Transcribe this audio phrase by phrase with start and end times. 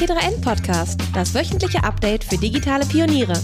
[0.00, 3.34] T3N Podcast, das wöchentliche Update für digitale Pioniere.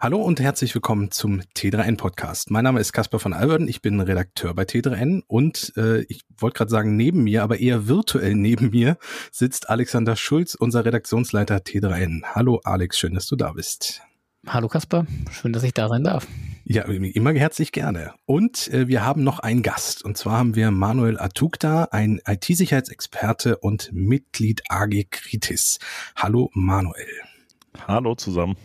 [0.00, 2.50] Hallo und herzlich willkommen zum T3N Podcast.
[2.50, 6.56] Mein Name ist Caspar von Alverden, ich bin Redakteur bei T3N und äh, ich wollte
[6.56, 8.96] gerade sagen neben mir, aber eher virtuell neben mir
[9.30, 12.22] sitzt Alexander Schulz, unser Redaktionsleiter T3N.
[12.34, 14.00] Hallo Alex, schön, dass du da bist.
[14.46, 16.26] Hallo Caspar, schön, dass ich da sein darf.
[16.72, 18.14] Ja, immer herzlich gerne.
[18.24, 20.02] Und äh, wir haben noch einen Gast.
[20.02, 25.80] Und zwar haben wir Manuel Atukta, ein IT-Sicherheitsexperte und Mitglied AG Kritis.
[26.16, 27.20] Hallo Manuel.
[27.86, 28.56] Hallo zusammen.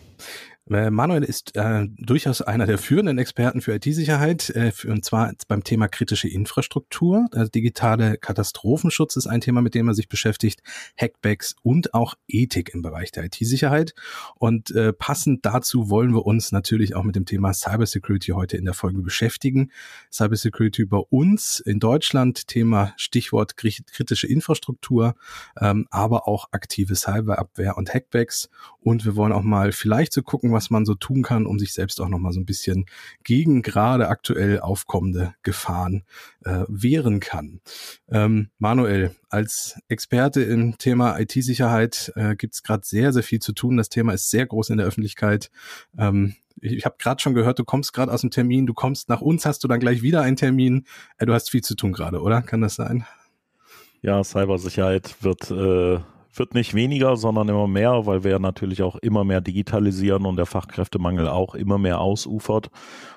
[0.69, 5.63] Äh, Manuel ist äh, durchaus einer der führenden Experten für IT-Sicherheit, äh, und zwar beim
[5.63, 7.27] Thema kritische Infrastruktur.
[7.31, 10.61] Also digitale Katastrophenschutz ist ein Thema, mit dem er sich beschäftigt,
[10.99, 13.93] Hackbacks und auch Ethik im Bereich der IT-Sicherheit.
[14.35, 18.65] Und äh, passend dazu wollen wir uns natürlich auch mit dem Thema Cybersecurity heute in
[18.65, 19.71] der Folge beschäftigen.
[20.11, 25.15] Cybersecurity bei uns in Deutschland, Thema Stichwort kritische Infrastruktur,
[25.61, 28.49] ähm, aber auch aktive Cyberabwehr und Hackbacks.
[28.79, 31.71] Und wir wollen auch mal vielleicht so gucken, was man so tun kann, um sich
[31.71, 32.87] selbst auch nochmal so ein bisschen
[33.23, 36.03] gegen gerade aktuell aufkommende Gefahren
[36.43, 37.61] äh, wehren kann.
[38.09, 43.53] Ähm, Manuel, als Experte im Thema IT-Sicherheit äh, gibt es gerade sehr, sehr viel zu
[43.53, 43.77] tun.
[43.77, 45.51] Das Thema ist sehr groß in der Öffentlichkeit.
[45.95, 49.21] Ähm, ich, habe gerade schon gehört, du kommst gerade aus dem Termin, du kommst nach
[49.21, 50.85] uns, hast du dann gleich wieder einen Termin.
[51.19, 52.41] Äh, du hast viel zu tun gerade, oder?
[52.41, 53.05] Kann das sein?
[54.01, 55.99] Ja, Cybersicherheit wird äh,
[56.39, 60.45] wird nicht weniger, sondern immer mehr, weil wir natürlich auch immer mehr digitalisieren und der
[60.45, 62.69] Fachkräftemangel auch immer mehr ausufert.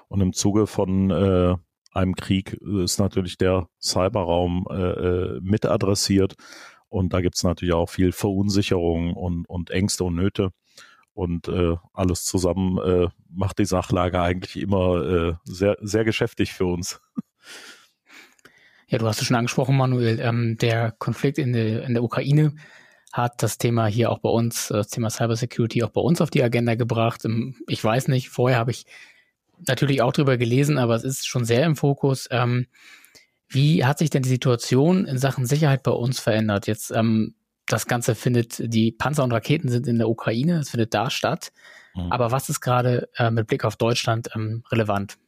[0.09, 1.57] Und im Zuge von äh,
[1.93, 2.55] einem Krieg
[2.85, 6.35] ist natürlich der Cyberraum äh, äh mit adressiert.
[6.89, 10.51] Und da gibt es natürlich auch viel Verunsicherung und, und Ängste und Nöte.
[11.13, 16.67] Und äh, alles zusammen äh, macht die Sachlage eigentlich immer äh, sehr, sehr geschäftig für
[16.67, 17.01] uns.
[18.89, 20.19] Ja, du hast es schon angesprochen, Manuel.
[20.21, 22.55] Ähm, der Konflikt in der, in der Ukraine
[23.13, 26.43] hat das Thema hier auch bei uns, das Thema Cybersecurity auch bei uns auf die
[26.43, 27.25] Agenda gebracht.
[27.25, 28.87] Ähm, ich weiß nicht, vorher habe ich
[29.67, 32.29] natürlich auch drüber gelesen, aber es ist schon sehr im Fokus.
[32.31, 32.67] Ähm,
[33.49, 36.67] wie hat sich denn die Situation in Sachen Sicherheit bei uns verändert?
[36.67, 37.35] Jetzt, ähm,
[37.67, 41.53] das Ganze findet, die Panzer und Raketen sind in der Ukraine, es findet da statt.
[41.95, 42.13] Mhm.
[42.13, 45.19] Aber was ist gerade äh, mit Blick auf Deutschland ähm, relevant?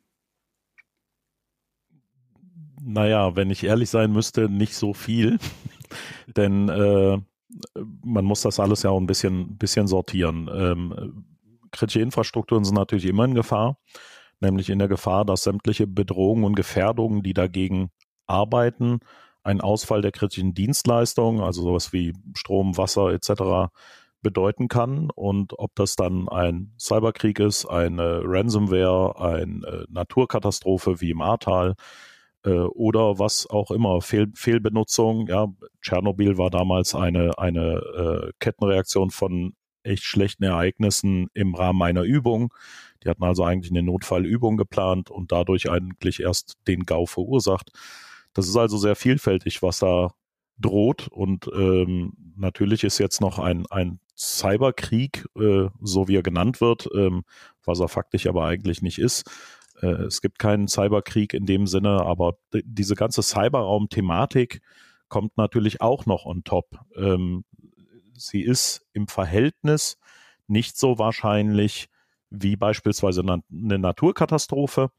[2.81, 5.39] Naja, wenn ich ehrlich sein müsste, nicht so viel.
[6.37, 7.19] Denn äh,
[8.05, 10.51] man muss das alles ja auch ein bisschen, bisschen sortieren.
[10.53, 11.25] Ähm,
[11.71, 13.79] kritische Infrastrukturen sind natürlich immer in Gefahr,
[14.41, 17.91] nämlich in der Gefahr, dass sämtliche Bedrohungen und Gefährdungen, die dagegen
[18.27, 19.01] arbeiten,
[19.43, 23.73] einen Ausfall der kritischen Dienstleistungen, also sowas wie Strom, Wasser etc.,
[24.23, 25.11] bedeuten kann.
[25.11, 31.75] Und ob das dann ein Cyberkrieg ist, eine Ransomware, eine Naturkatastrophe wie im Ahrtal,
[32.45, 35.27] äh, oder was auch immer, Fehl, Fehlbenutzung.
[35.29, 35.49] Ja,
[35.81, 39.55] Tschernobyl war damals eine, eine äh, Kettenreaktion von
[39.85, 42.53] echt schlechten Ereignissen im Rahmen einer Übung.
[43.03, 47.73] Die hatten also eigentlich eine Notfallübung geplant und dadurch eigentlich erst den GAU verursacht.
[48.33, 50.13] Das ist also sehr vielfältig, was da
[50.59, 51.09] droht.
[51.09, 56.89] Und ähm, natürlich ist jetzt noch ein, ein Cyberkrieg, äh, so wie er genannt wird,
[56.95, 57.25] ähm,
[57.65, 59.29] was er faktisch aber eigentlich nicht ist,
[59.83, 64.63] äh, es gibt keinen Cyberkrieg in dem Sinne, aber diese ganze Cyberraum-Thematik
[65.09, 66.79] kommt natürlich auch noch on top.
[66.97, 67.45] Ähm,
[68.15, 69.99] sie ist im Verhältnis
[70.47, 71.89] nicht so wahrscheinlich
[72.31, 74.91] wie beispielsweise eine Naturkatastrophe,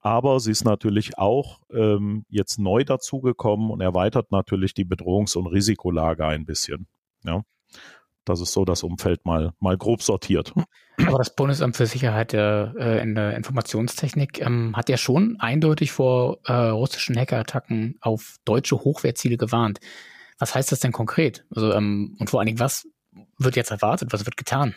[0.00, 5.46] aber sie ist natürlich auch ähm, jetzt neu dazugekommen und erweitert natürlich die Bedrohungs- und
[5.46, 6.88] Risikolage ein bisschen.
[7.24, 7.42] Ja.
[8.24, 10.52] Das ist so das Umfeld mal, mal grob sortiert.
[11.06, 16.38] Aber das Bundesamt für Sicherheit äh, in der Informationstechnik ähm, hat ja schon eindeutig vor
[16.44, 19.80] äh, russischen Hackerattacken auf deutsche Hochwertziele gewarnt.
[20.38, 21.44] Was heißt das denn konkret?
[21.54, 22.88] Also, ähm, und vor allen Dingen, was
[23.38, 24.12] wird jetzt erwartet?
[24.12, 24.74] Was wird getan?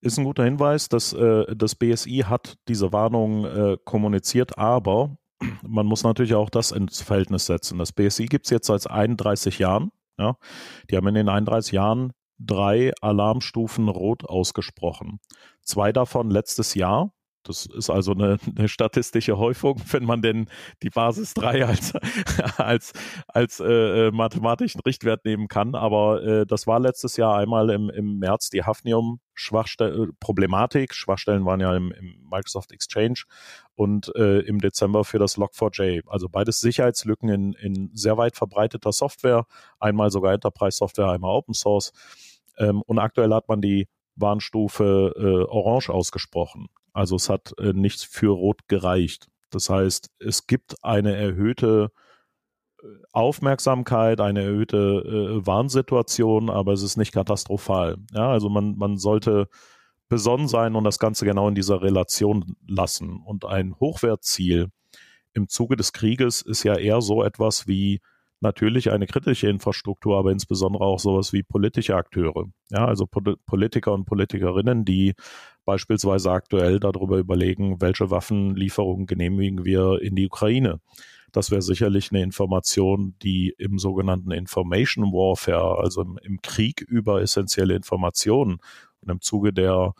[0.00, 5.16] Ist ein guter Hinweis, dass äh, das BSI hat diese Warnung äh, kommuniziert, aber
[5.62, 7.78] man muss natürlich auch das ins Verhältnis setzen.
[7.78, 10.36] Das BSI gibt es jetzt seit 31 Jahren ja,
[10.90, 15.20] die haben in den 31 Jahren drei Alarmstufen rot ausgesprochen.
[15.62, 17.12] Zwei davon letztes Jahr.
[17.44, 20.48] Das ist also eine, eine statistische Häufung, wenn man denn
[20.82, 21.94] die Basis 3 als,
[22.56, 22.92] als,
[23.26, 25.74] als äh, äh, mathematischen Richtwert nehmen kann.
[25.74, 30.94] Aber äh, das war letztes Jahr einmal im, im März die Hafnium-Problematik.
[30.94, 33.22] Schwachstellen waren ja im, im Microsoft Exchange
[33.78, 36.02] und äh, im Dezember für das Log4j.
[36.08, 39.46] Also beides Sicherheitslücken in, in sehr weit verbreiteter Software,
[39.78, 41.92] einmal sogar Enterprise-Software, einmal Open Source.
[42.58, 43.86] Ähm, und aktuell hat man die
[44.16, 46.66] Warnstufe äh, Orange ausgesprochen.
[46.92, 49.28] Also es hat äh, nichts für Rot gereicht.
[49.50, 51.92] Das heißt, es gibt eine erhöhte
[53.12, 54.76] Aufmerksamkeit, eine erhöhte
[55.40, 57.96] äh, Warnsituation, aber es ist nicht katastrophal.
[58.12, 59.48] Ja, also man, man sollte
[60.08, 63.20] besonnen sein und das Ganze genau in dieser Relation lassen.
[63.24, 64.68] Und ein Hochwertziel
[65.34, 68.00] im Zuge des Krieges ist ja eher so etwas wie
[68.40, 72.46] natürlich eine kritische Infrastruktur, aber insbesondere auch sowas wie politische Akteure.
[72.70, 75.14] Ja, also Politiker und Politikerinnen, die
[75.64, 80.80] beispielsweise aktuell darüber überlegen, welche Waffenlieferungen genehmigen wir in die Ukraine.
[81.32, 87.20] Das wäre sicherlich eine Information, die im sogenannten Information Warfare, also im, im Krieg über
[87.20, 88.60] essentielle Informationen
[89.08, 89.94] und im Zuge der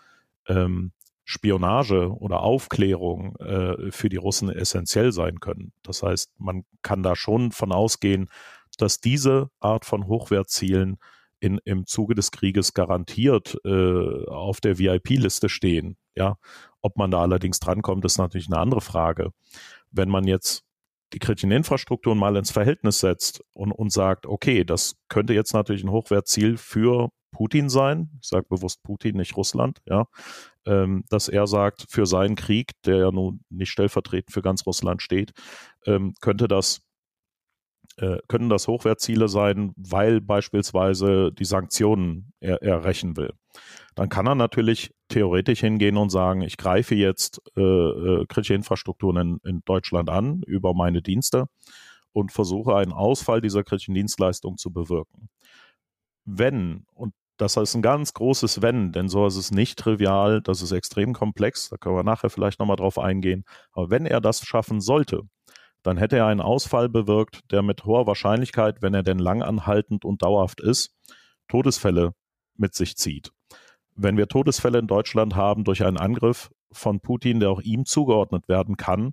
[0.47, 0.93] ähm,
[1.25, 5.73] Spionage oder Aufklärung äh, für die Russen essentiell sein können.
[5.83, 8.31] Das heißt, man kann da schon von ausgehen,
[8.79, 10.99] dass diese Art von Hochwertzielen
[11.41, 15.97] in, im Zuge des Krieges garantiert äh, auf der VIP-Liste stehen.
[16.17, 16.39] Ja,
[16.81, 19.31] ob man da allerdings drankommt, ist natürlich eine andere Frage.
[19.91, 20.65] Wenn man jetzt
[21.13, 25.85] die kritischen Infrastrukturen mal ins Verhältnis setzt und, und sagt, okay, das könnte jetzt natürlich
[25.85, 30.07] ein Hochwertziel für Putin sein, ich sage bewusst Putin, nicht Russland, ja,
[30.67, 35.03] ähm, dass er sagt, für seinen Krieg, der ja nun nicht stellvertretend für ganz Russland
[35.03, 35.33] steht,
[35.87, 36.81] ähm, könnte das
[37.97, 43.33] äh, können das Hochwertziele sein, weil beispielsweise die Sanktionen er, er rächen will.
[43.95, 49.17] Dann kann er natürlich theoretisch hingehen und sagen, ich greife jetzt äh, äh, kritische Infrastrukturen
[49.17, 51.47] in, in Deutschland an über meine Dienste
[52.13, 55.29] und versuche einen Ausfall dieser kritischen Dienstleistung zu bewirken
[56.29, 60.61] wenn, und das ist ein ganz großes Wenn, denn so ist es nicht trivial, das
[60.61, 64.41] ist extrem komplex, da können wir nachher vielleicht nochmal drauf eingehen, aber wenn er das
[64.41, 65.23] schaffen sollte,
[65.83, 70.23] dann hätte er einen Ausfall bewirkt, der mit hoher Wahrscheinlichkeit, wenn er denn langanhaltend und
[70.23, 70.91] dauerhaft ist,
[71.47, 72.13] Todesfälle
[72.57, 73.31] mit sich zieht.
[73.95, 78.49] Wenn wir Todesfälle in Deutschland haben durch einen Angriff von Putin, der auch ihm zugeordnet
[78.49, 79.13] werden kann,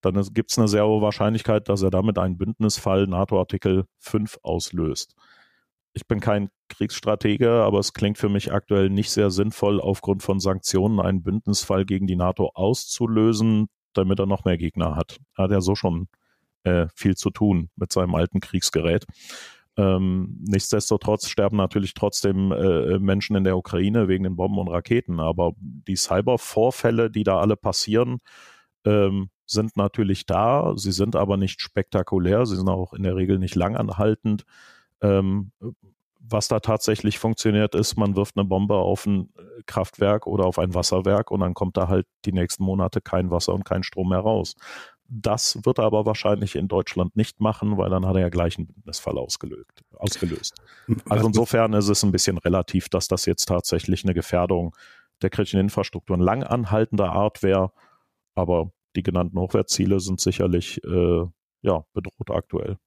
[0.00, 5.16] dann gibt es eine sehr hohe Wahrscheinlichkeit, dass er damit einen Bündnisfall NATO-Artikel 5 auslöst
[5.96, 10.40] ich bin kein Kriegsstratege, aber es klingt für mich aktuell nicht sehr sinnvoll, aufgrund von
[10.40, 15.18] Sanktionen einen Bündnisfall gegen die NATO auszulösen, damit er noch mehr Gegner hat.
[15.36, 16.08] Er hat ja so schon
[16.64, 19.06] äh, viel zu tun mit seinem alten Kriegsgerät.
[19.78, 25.18] Ähm, nichtsdestotrotz sterben natürlich trotzdem äh, Menschen in der Ukraine wegen den Bomben und Raketen.
[25.18, 28.18] Aber die Cybervorfälle, die da alle passieren,
[28.84, 30.74] ähm, sind natürlich da.
[30.76, 32.44] Sie sind aber nicht spektakulär.
[32.44, 34.44] Sie sind auch in der Regel nicht langanhaltend.
[35.00, 35.52] Ähm,
[36.28, 40.58] was da tatsächlich funktioniert, ist, man wirft eine Bombe auf ein äh, Kraftwerk oder auf
[40.58, 44.08] ein Wasserwerk und dann kommt da halt die nächsten Monate kein Wasser und kein Strom
[44.08, 44.54] mehr raus.
[45.08, 48.58] Das wird er aber wahrscheinlich in Deutschland nicht machen, weil dann hat er ja gleich
[48.58, 49.84] einen Bündnisfall ausgelöst.
[49.96, 50.54] ausgelöst.
[51.08, 54.74] Also insofern ist es ein bisschen relativ, dass das jetzt tatsächlich eine Gefährdung
[55.22, 57.70] der kritischen Infrastruktur lang anhaltender Art wäre,
[58.34, 61.24] aber die genannten Hochwertziele sind sicherlich äh,
[61.62, 62.78] ja, bedroht aktuell.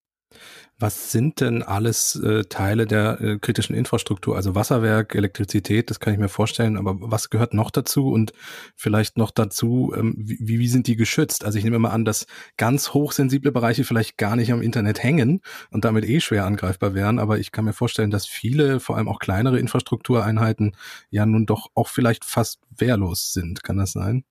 [0.81, 4.37] Was sind denn alles äh, Teile der äh, kritischen Infrastruktur?
[4.37, 8.31] Also Wasserwerk, Elektrizität, das kann ich mir vorstellen, aber was gehört noch dazu und
[8.77, 11.43] vielleicht noch dazu, ähm, wie, wie sind die geschützt?
[11.43, 15.41] Also ich nehme mal an, dass ganz hochsensible Bereiche vielleicht gar nicht am Internet hängen
[15.69, 19.09] und damit eh schwer angreifbar wären, aber ich kann mir vorstellen, dass viele, vor allem
[19.09, 20.77] auch kleinere Infrastruktureinheiten,
[21.09, 23.63] ja nun doch auch vielleicht fast wehrlos sind.
[23.63, 24.23] Kann das sein?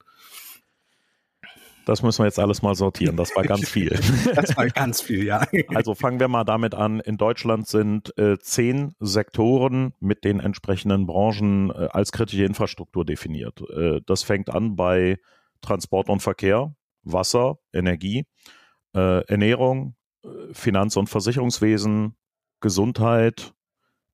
[1.88, 3.16] Das müssen wir jetzt alles mal sortieren.
[3.16, 3.88] Das war ganz viel.
[4.34, 5.46] das war ganz viel, ja.
[5.74, 7.00] Also fangen wir mal damit an.
[7.00, 13.62] In Deutschland sind äh, zehn Sektoren mit den entsprechenden Branchen äh, als kritische Infrastruktur definiert.
[13.70, 15.16] Äh, das fängt an bei
[15.62, 18.26] Transport und Verkehr, Wasser, Energie,
[18.94, 22.16] äh, Ernährung, äh, Finanz- und Versicherungswesen,
[22.60, 23.54] Gesundheit,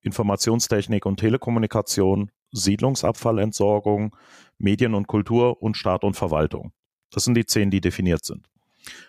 [0.00, 4.14] Informationstechnik und Telekommunikation, Siedlungsabfallentsorgung,
[4.58, 6.72] Medien und Kultur und Staat und Verwaltung.
[7.14, 8.48] Das sind die zehn, die definiert sind.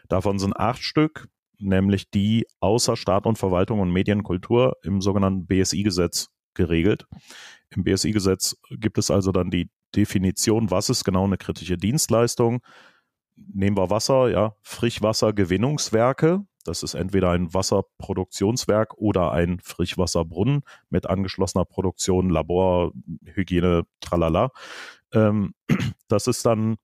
[0.07, 6.29] Davon sind acht Stück, nämlich die außer Staat und Verwaltung und Medienkultur im sogenannten BSI-Gesetz
[6.53, 7.07] geregelt.
[7.71, 12.61] Im BSI-Gesetz gibt es also dann die Definition, was ist genau eine kritische Dienstleistung.
[13.35, 16.45] Nehmen wir Wasser, ja, Frischwassergewinnungswerke.
[16.63, 22.91] Das ist entweder ein Wasserproduktionswerk oder ein Frischwasserbrunnen mit angeschlossener Produktion, Labor,
[23.25, 24.51] Hygiene, tralala.
[25.11, 25.55] Ähm,
[26.07, 26.77] das ist dann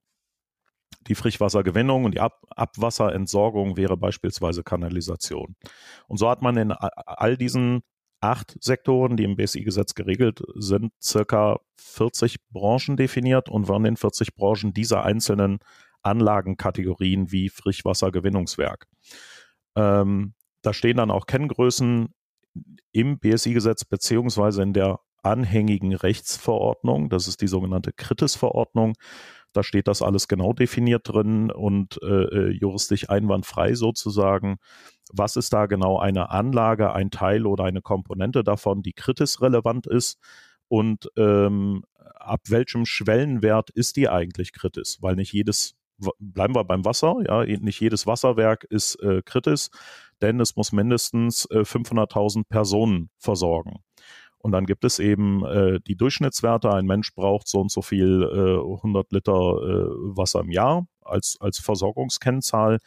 [1.08, 5.56] die Frischwassergewinnung und die Ab Abwasserentsorgung wäre beispielsweise Kanalisation.
[6.08, 7.82] Und so hat man in all diesen
[8.20, 14.36] acht Sektoren, die im BSI-Gesetz geregelt sind, circa 40 Branchen definiert und von den 40
[14.36, 15.60] Branchen diese einzelnen
[16.04, 18.88] Anlagenkategorien wie Frischwassergewinnungswerk.
[19.76, 22.10] Ähm, da stehen dann auch Kenngrößen
[22.92, 28.94] im BSI-Gesetz beziehungsweise in der anhängigen Rechtsverordnung, das ist die sogenannte Kritis-Verordnung,
[29.54, 34.58] Da steht das alles genau definiert drin und äh, äh, juristisch einwandfrei sozusagen.
[35.12, 39.88] Was ist da genau eine Anlage, ein Teil oder eine Komponente davon, die kritisch relevant
[39.88, 40.18] ist?
[40.68, 41.84] Und ähm,
[42.16, 44.98] ab welchem Schwellenwert ist die eigentlich kritisch?
[45.02, 45.76] Weil nicht jedes,
[46.20, 49.68] bleiben wir beim Wasser, ja, nicht jedes Wasserwerk ist äh, kritisch,
[50.22, 53.84] denn es muss mindestens äh, 500.000 Personen versorgen.
[54.42, 56.72] Und dann gibt es eben äh, die Durchschnittswerte.
[56.72, 61.38] Ein Mensch braucht so und so viel äh, 100 Liter äh, Wasser im Jahr als,
[61.40, 62.80] als Versorgungskennzahl.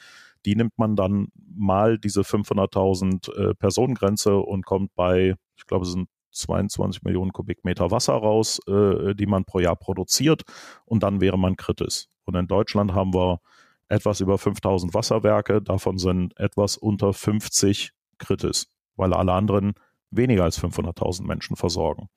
[0.45, 5.93] Die nimmt man dann mal diese 500.000 äh, Personengrenze und kommt bei, ich glaube, es
[5.93, 10.43] sind 22 Millionen Kubikmeter Wasser raus, äh, die man pro Jahr produziert.
[10.85, 12.07] Und dann wäre man kritisch.
[12.25, 13.41] Und in Deutschland haben wir
[13.89, 15.63] etwas über 5000 Wasserwerke.
[15.63, 18.65] Davon sind etwas unter 50 kritisch,
[18.97, 19.75] weil alle anderen
[20.17, 22.09] weniger als 500.000 Menschen versorgen.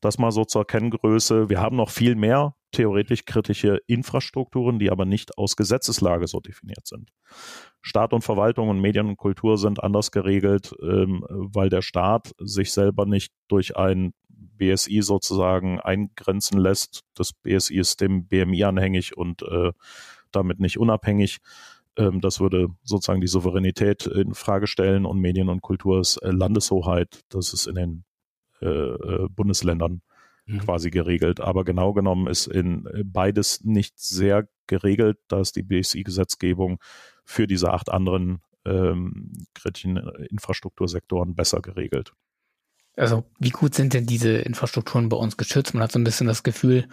[0.00, 1.48] Das mal so zur Kenngröße.
[1.48, 6.86] Wir haben noch viel mehr theoretisch kritische Infrastrukturen, die aber nicht aus Gesetzeslage so definiert
[6.86, 7.10] sind.
[7.80, 12.72] Staat und Verwaltung und Medien und Kultur sind anders geregelt, ähm, weil der Staat sich
[12.72, 17.00] selber nicht durch ein BSI sozusagen eingrenzen lässt.
[17.14, 19.72] Das BSI ist dem BMI anhängig und äh,
[20.32, 21.38] damit nicht unabhängig.
[21.96, 26.30] Ähm, das würde sozusagen die Souveränität in Frage stellen und Medien und Kultur ist äh,
[26.30, 27.20] Landeshoheit.
[27.28, 28.04] Das ist in den
[28.60, 30.02] äh, äh, Bundesländern
[30.46, 30.58] mhm.
[30.60, 31.40] quasi geregelt.
[31.40, 35.18] Aber genau genommen ist in äh, beides nicht sehr geregelt.
[35.28, 36.78] Da ist die BSI-Gesetzgebung
[37.24, 42.12] für diese acht anderen ähm, kritischen Infrastruktursektoren besser geregelt.
[42.96, 45.74] Also wie gut sind denn diese Infrastrukturen bei uns geschützt?
[45.74, 46.86] Man hat so ein bisschen das Gefühl,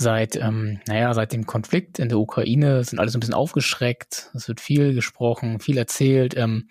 [0.00, 4.30] seit, ähm, naja, seit dem Konflikt in der Ukraine sind alle so ein bisschen aufgeschreckt.
[4.34, 6.34] Es wird viel gesprochen, viel erzählt.
[6.36, 6.68] Ähm,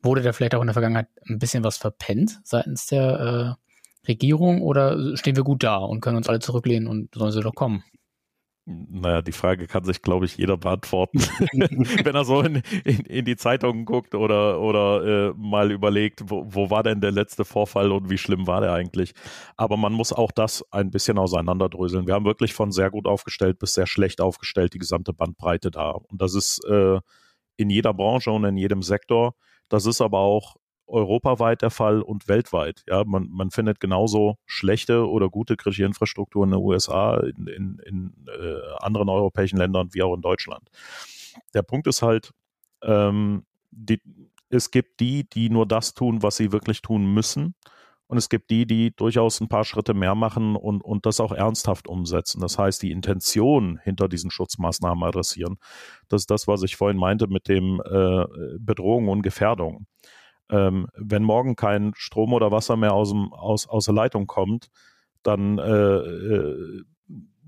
[0.00, 3.56] wurde da vielleicht auch in der Vergangenheit ein bisschen was verpennt seitens der
[4.06, 7.40] äh, Regierung oder stehen wir gut da und können uns alle zurücklehnen und sollen sie
[7.40, 7.82] doch kommen?
[8.70, 11.20] Naja, die Frage kann sich, glaube ich, jeder beantworten,
[12.04, 16.44] wenn er so in, in, in, die Zeitungen guckt oder, oder äh, mal überlegt, wo,
[16.46, 19.14] wo war denn der letzte Vorfall und wie schlimm war der eigentlich.
[19.56, 22.06] Aber man muss auch das ein bisschen auseinanderdröseln.
[22.06, 25.92] Wir haben wirklich von sehr gut aufgestellt bis sehr schlecht aufgestellt die gesamte Bandbreite da.
[25.92, 27.00] Und das ist äh,
[27.56, 29.34] in jeder Branche und in jedem Sektor.
[29.70, 30.56] Das ist aber auch
[30.88, 32.82] europaweit der Fall und weltweit.
[32.88, 37.78] Ja, man, man findet genauso schlechte oder gute kritische Infrastruktur in den USA, in, in,
[37.84, 40.68] in äh, anderen europäischen Ländern wie auch in Deutschland.
[41.54, 42.32] Der Punkt ist halt,
[42.82, 44.00] ähm, die,
[44.50, 47.54] es gibt die, die nur das tun, was sie wirklich tun müssen.
[48.06, 51.32] Und es gibt die, die durchaus ein paar Schritte mehr machen und, und das auch
[51.32, 52.40] ernsthaft umsetzen.
[52.40, 55.58] Das heißt, die Intention hinter diesen Schutzmaßnahmen adressieren.
[56.08, 58.24] Das ist das, was ich vorhin meinte mit dem äh,
[58.58, 59.86] Bedrohung und Gefährdung
[60.50, 64.68] ähm, wenn morgen kein Strom oder Wasser mehr aus, dem, aus, aus der Leitung kommt,
[65.22, 66.82] dann äh, äh,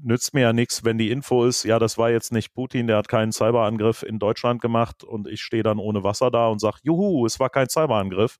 [0.02, 2.96] nützt mir ja nichts, wenn die Info ist, ja, das war jetzt nicht Putin, der
[2.96, 6.78] hat keinen Cyberangriff in Deutschland gemacht und ich stehe dann ohne Wasser da und sage,
[6.82, 8.38] juhu, es war kein Cyberangriff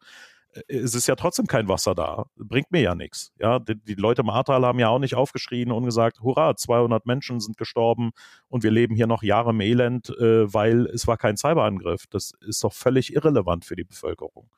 [0.69, 2.27] es ist ja trotzdem kein Wasser da.
[2.37, 3.33] Bringt mir ja nichts.
[3.39, 7.07] Ja, die, die, Leute im Ahrtal haben ja auch nicht aufgeschrien und gesagt, hurra, 200
[7.07, 8.11] Menschen sind gestorben
[8.49, 12.07] und wir leben hier noch Jahre im Elend, äh, weil es war kein Cyberangriff.
[12.09, 14.51] Das ist doch völlig irrelevant für die Bevölkerung.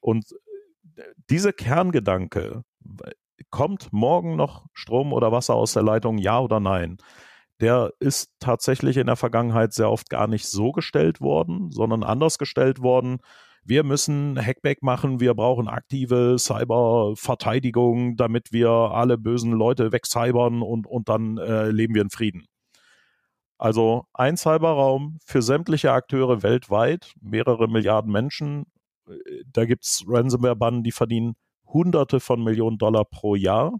[0.00, 0.32] Und
[0.96, 2.64] äh, diese Kerngedanke,
[3.50, 6.98] kommt morgen noch Strom oder Wasser aus der Leitung, ja oder nein?
[7.60, 12.38] Der ist tatsächlich in der Vergangenheit sehr oft gar nicht so gestellt worden, sondern anders
[12.38, 13.18] gestellt worden
[13.64, 20.86] wir müssen Hackback machen, wir brauchen aktive Cyberverteidigung, damit wir alle bösen Leute wegcybern und,
[20.86, 22.46] und dann äh, leben wir in Frieden.
[23.58, 28.66] Also ein Cyberraum für sämtliche Akteure weltweit, mehrere Milliarden Menschen.
[29.46, 31.34] Da gibt es Ransomware-Bannen, die verdienen
[31.66, 33.72] Hunderte von Millionen Dollar pro Jahr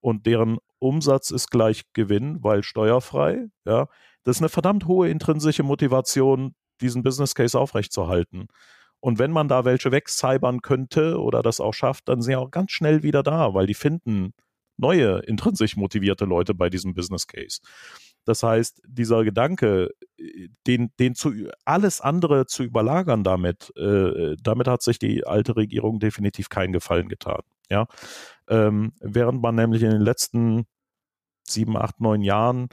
[0.00, 3.46] und deren Umsatz ist gleich Gewinn, weil steuerfrei.
[3.64, 3.88] Ja,
[4.24, 8.48] das ist eine verdammt hohe intrinsische Motivation, diesen Business Case aufrechtzuerhalten.
[9.06, 12.50] Und wenn man da welche wegcybern könnte oder das auch schafft, dann sind sie auch
[12.50, 14.32] ganz schnell wieder da, weil die finden
[14.78, 17.60] neue intrinsisch motivierte Leute bei diesem Business Case.
[18.24, 19.90] Das heißt, dieser Gedanke,
[20.66, 21.32] den, den zu
[21.64, 27.08] alles andere zu überlagern damit, äh, damit hat sich die alte Regierung definitiv keinen Gefallen
[27.08, 27.42] getan.
[27.70, 27.86] Ja,
[28.48, 30.66] ähm, während man nämlich in den letzten
[31.46, 32.70] sieben, acht, neun Jahren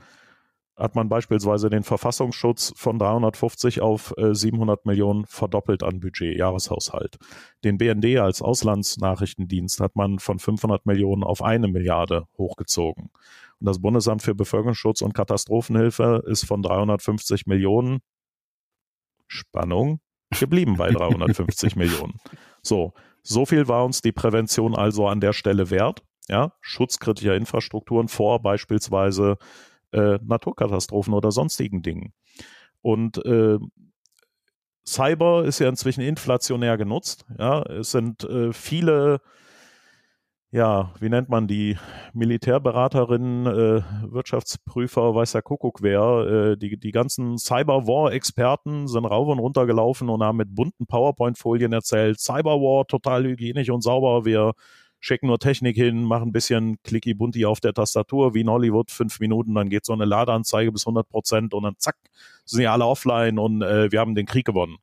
[0.75, 7.17] hat man beispielsweise den Verfassungsschutz von 350 auf äh, 700 Millionen verdoppelt an Budget, Jahreshaushalt.
[7.63, 13.11] Den BND als Auslandsnachrichtendienst hat man von 500 Millionen auf eine Milliarde hochgezogen.
[13.59, 17.99] Und das Bundesamt für Bevölkerungsschutz und Katastrophenhilfe ist von 350 Millionen
[19.27, 19.99] Spannung
[20.39, 22.19] geblieben bei 350 Millionen.
[22.63, 26.03] So, so viel war uns die Prävention also an der Stelle wert.
[26.29, 29.37] Ja, schutzkritischer Infrastrukturen vor beispielsweise
[29.93, 32.13] äh, Naturkatastrophen oder sonstigen Dingen.
[32.81, 33.57] Und äh,
[34.85, 37.25] Cyber ist ja inzwischen inflationär genutzt.
[37.37, 39.21] Ja, es sind äh, viele
[40.53, 41.77] ja, wie nennt man die
[42.13, 43.81] Militärberaterinnen, äh,
[44.11, 50.09] Wirtschaftsprüfer, weiß der Kuckuck wer, äh, die, die ganzen Cyberwar-Experten sind rauf und runter gelaufen
[50.09, 54.53] und haben mit bunten PowerPoint-Folien erzählt, Cyberwar total hygienisch und sauber, wir
[55.03, 58.89] schicken nur Technik hin, machen ein bisschen clicky bunti auf der Tastatur, wie in Hollywood,
[58.89, 61.97] fünf Minuten, dann geht so eine Ladeanzeige bis 100 Prozent und dann zack,
[62.45, 64.77] sind die alle offline und äh, wir haben den Krieg gewonnen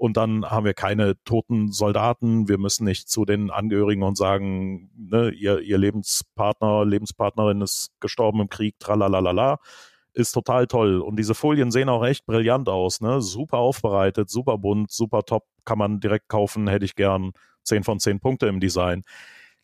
[0.00, 2.48] und dann haben wir keine toten Soldaten.
[2.48, 8.40] Wir müssen nicht zu den Angehörigen und sagen, ne, ihr, ihr Lebenspartner, Lebenspartnerin ist gestorben
[8.40, 9.60] im Krieg, tralalala.
[10.14, 11.00] Ist total toll.
[11.00, 13.20] Und diese Folien sehen auch echt brillant aus, ne?
[13.20, 17.32] Super aufbereitet, super bunt, super top, kann man direkt kaufen, hätte ich gern
[17.64, 19.04] 10 von 10 Punkte im Design.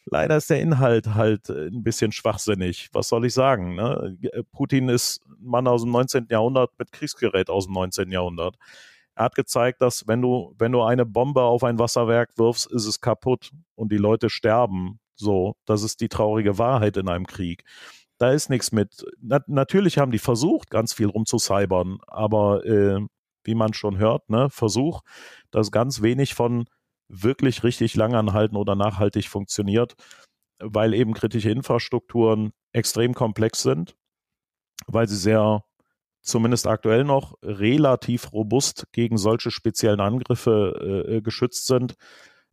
[0.09, 2.89] Leider ist der Inhalt halt ein bisschen schwachsinnig.
[2.93, 3.75] Was soll ich sagen?
[3.75, 4.17] Ne?
[4.53, 6.29] Putin ist ein Mann aus dem 19.
[6.31, 8.13] Jahrhundert mit Kriegsgerät aus dem 19.
[8.13, 8.57] Jahrhundert.
[9.17, 12.87] Er hat gezeigt, dass wenn du, wenn du eine Bombe auf ein Wasserwerk wirfst, ist
[12.87, 15.01] es kaputt und die Leute sterben.
[15.17, 17.65] So, das ist die traurige Wahrheit in einem Krieg.
[18.19, 19.05] Da ist nichts mit.
[19.21, 23.01] Na, natürlich haben die versucht, ganz viel rumzucybern, aber äh,
[23.45, 25.01] wie man schon hört, ne, Versuch,
[25.51, 26.67] dass ganz wenig von
[27.09, 29.95] wirklich richtig langanhalten oder nachhaltig funktioniert,
[30.59, 33.97] weil eben kritische Infrastrukturen extrem komplex sind,
[34.87, 35.65] weil sie sehr
[36.23, 41.95] zumindest aktuell noch relativ robust gegen solche speziellen Angriffe äh, äh, geschützt sind.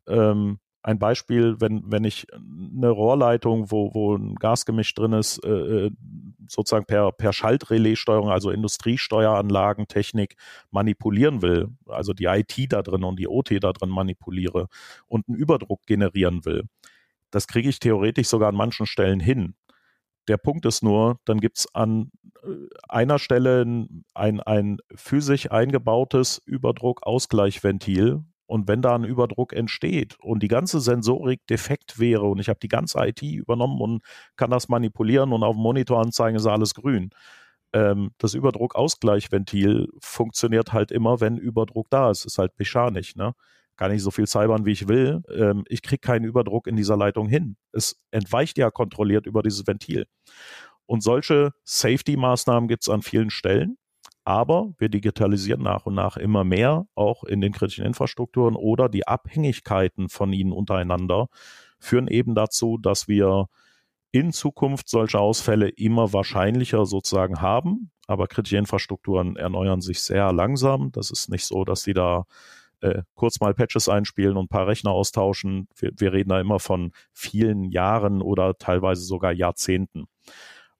[0.07, 5.87] Ähm, ein Beispiel, wenn, wenn ich eine Rohrleitung, wo, wo ein Gasgemisch drin ist, äh,
[5.87, 5.91] äh
[6.45, 10.35] sozusagen per, per Schaltrelaissteuerung, also Industriesteueranlagen, Technik
[10.71, 14.67] manipulieren will, also die IT da drin und die OT da drin manipuliere
[15.07, 16.65] und einen Überdruck generieren will,
[17.31, 19.55] das kriege ich theoretisch sogar an manchen Stellen hin.
[20.27, 22.11] Der Punkt ist nur, dann gibt es an
[22.43, 22.47] äh,
[22.87, 28.23] einer Stelle ein, ein physisch eingebautes Überdruck-Ausgleichventil.
[28.45, 32.59] Und wenn da ein Überdruck entsteht und die ganze Sensorik defekt wäre und ich habe
[32.61, 34.03] die ganze IT übernommen und
[34.35, 37.11] kann das manipulieren und auf dem Monitor anzeigen, ist alles grün.
[37.73, 42.25] Ähm, das Überdruck-Ausgleichventil funktioniert halt immer, wenn Überdruck da ist.
[42.25, 43.15] Ist halt mechanisch.
[43.15, 43.33] Ne?
[43.77, 45.23] kann ich so viel cybern, wie ich will.
[45.33, 47.57] Ähm, ich kriege keinen Überdruck in dieser Leitung hin.
[47.71, 50.05] Es entweicht ja kontrolliert über dieses Ventil.
[50.85, 53.77] Und solche Safety-Maßnahmen gibt es an vielen Stellen.
[54.25, 59.07] Aber wir digitalisieren nach und nach immer mehr, auch in den kritischen Infrastrukturen oder die
[59.07, 61.27] Abhängigkeiten von ihnen untereinander
[61.79, 63.47] führen eben dazu, dass wir
[64.11, 67.91] in Zukunft solche Ausfälle immer wahrscheinlicher sozusagen haben.
[68.07, 70.91] Aber kritische Infrastrukturen erneuern sich sehr langsam.
[70.91, 72.25] Das ist nicht so, dass sie da
[72.81, 75.67] äh, kurz mal Patches einspielen und ein paar Rechner austauschen.
[75.75, 80.05] Wir, wir reden da immer von vielen Jahren oder teilweise sogar Jahrzehnten.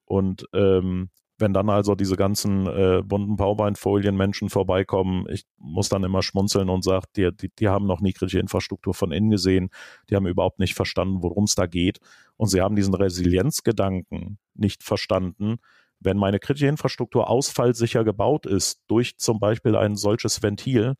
[0.06, 1.10] Und ähm,
[1.44, 6.70] wenn dann also diese ganzen äh, bunten Powerpoint-Folien Menschen vorbeikommen, ich muss dann immer schmunzeln
[6.70, 9.70] und sage, die, die, die haben noch nie kritische Infrastruktur von innen gesehen,
[10.10, 12.00] die haben überhaupt nicht verstanden, worum es da geht.
[12.38, 15.58] Und sie haben diesen Resilienzgedanken nicht verstanden.
[16.00, 20.96] Wenn meine kritische Infrastruktur ausfallsicher gebaut ist, durch zum Beispiel ein solches Ventil,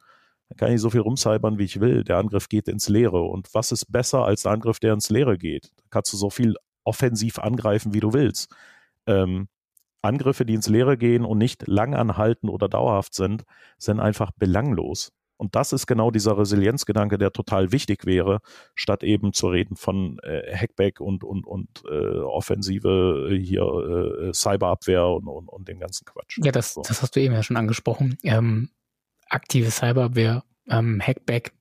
[0.50, 2.04] dann kann ich so viel rumcybern, wie ich will.
[2.04, 3.22] Der Angriff geht ins Leere.
[3.22, 5.72] Und was ist besser als ein Angriff, der ins Leere geht?
[5.78, 8.54] Da kannst du so viel offensiv angreifen, wie du willst.
[9.08, 9.48] Ähm,
[10.04, 13.44] Angriffe, die ins Leere gehen und nicht langanhaltend oder dauerhaft sind,
[13.78, 15.12] sind einfach belanglos.
[15.38, 18.40] Und das ist genau dieser Resilienzgedanke, der total wichtig wäre,
[18.76, 25.06] statt eben zu reden von äh, Hackback und, und, und äh, Offensive hier äh, Cyberabwehr
[25.06, 26.40] und, und, und den ganzen Quatsch.
[26.44, 26.82] Ja, das, so.
[26.84, 28.18] das hast du eben ja schon angesprochen.
[28.24, 28.70] Ähm,
[29.28, 31.52] aktive Cyberabwehr, ähm, Hackback.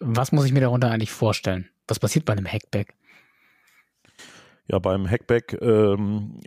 [0.00, 1.68] Was muss ich mir darunter eigentlich vorstellen?
[1.86, 2.94] Was passiert bei einem Hackback?
[4.70, 6.40] Ja, beim Hackback ähm,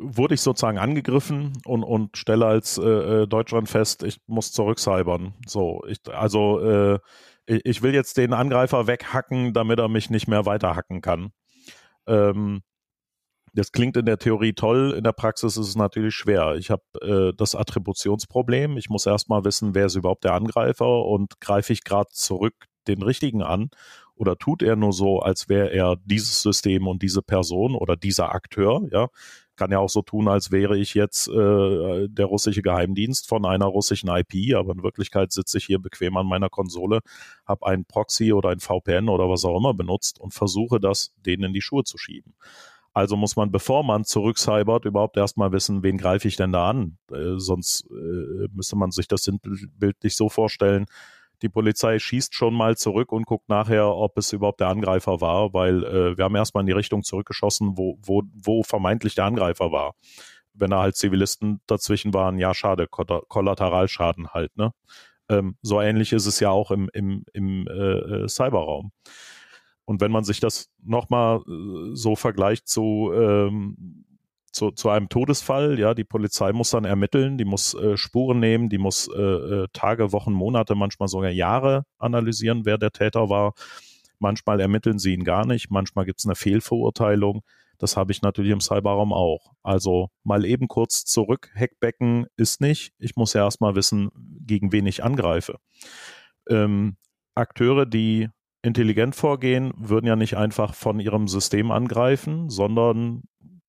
[0.00, 5.34] wurde ich sozusagen angegriffen und, und stelle als äh, äh Deutschland fest, ich muss zurückcybern.
[5.46, 6.98] So, ich, also äh,
[7.46, 11.30] ich will jetzt den Angreifer weghacken, damit er mich nicht mehr weiterhacken kann.
[12.08, 12.62] Ähm,
[13.52, 16.56] das klingt in der Theorie toll, in der Praxis ist es natürlich schwer.
[16.56, 18.76] Ich habe äh, das Attributionsproblem.
[18.78, 22.54] Ich muss erstmal wissen, wer ist überhaupt der Angreifer und greife ich gerade zurück
[22.88, 23.70] den richtigen an
[24.16, 28.34] oder tut er nur so, als wäre er dieses System und diese Person oder dieser
[28.34, 29.08] Akteur, ja?
[29.56, 33.66] Kann ja auch so tun, als wäre ich jetzt äh, der russische Geheimdienst von einer
[33.66, 37.00] russischen IP, aber in Wirklichkeit sitze ich hier bequem an meiner Konsole,
[37.46, 41.44] habe ein Proxy oder ein VPN oder was auch immer benutzt und versuche das denen
[41.44, 42.34] in die Schuhe zu schieben.
[42.94, 46.98] Also muss man, bevor man zurückcybert, überhaupt erstmal wissen, wen greife ich denn da an.
[47.12, 49.28] Äh, sonst äh, müsste man sich das
[49.78, 50.86] bildlich so vorstellen,
[51.42, 55.52] die Polizei schießt schon mal zurück und guckt nachher, ob es überhaupt der Angreifer war,
[55.52, 59.72] weil äh, wir haben erstmal in die Richtung zurückgeschossen, wo, wo, wo vermeintlich der Angreifer
[59.72, 59.94] war.
[60.54, 64.72] wenn da halt Zivilisten dazwischen waren, ja, schade, Kollateralschaden halt, ne?
[65.28, 68.92] Ähm, so ähnlich ist es ja auch im, im, im äh, äh Cyberraum.
[69.84, 74.04] Und wenn man sich das nochmal äh, so vergleicht zu, ähm,
[74.54, 78.68] zu, zu einem Todesfall, ja, die Polizei muss dann ermitteln, die muss äh, Spuren nehmen,
[78.68, 83.54] die muss äh, äh, Tage, Wochen, Monate, manchmal sogar Jahre analysieren, wer der Täter war.
[84.18, 87.42] Manchmal ermitteln sie ihn gar nicht, manchmal gibt es eine Fehlverurteilung.
[87.78, 89.52] Das habe ich natürlich im Cyberraum auch.
[89.64, 92.92] Also mal eben kurz zurück, Hackbecken ist nicht.
[92.98, 94.10] Ich muss ja erstmal wissen,
[94.46, 95.58] gegen wen ich angreife.
[96.48, 96.96] Ähm,
[97.34, 98.28] Akteure, die
[98.62, 103.24] intelligent vorgehen, würden ja nicht einfach von ihrem System angreifen, sondern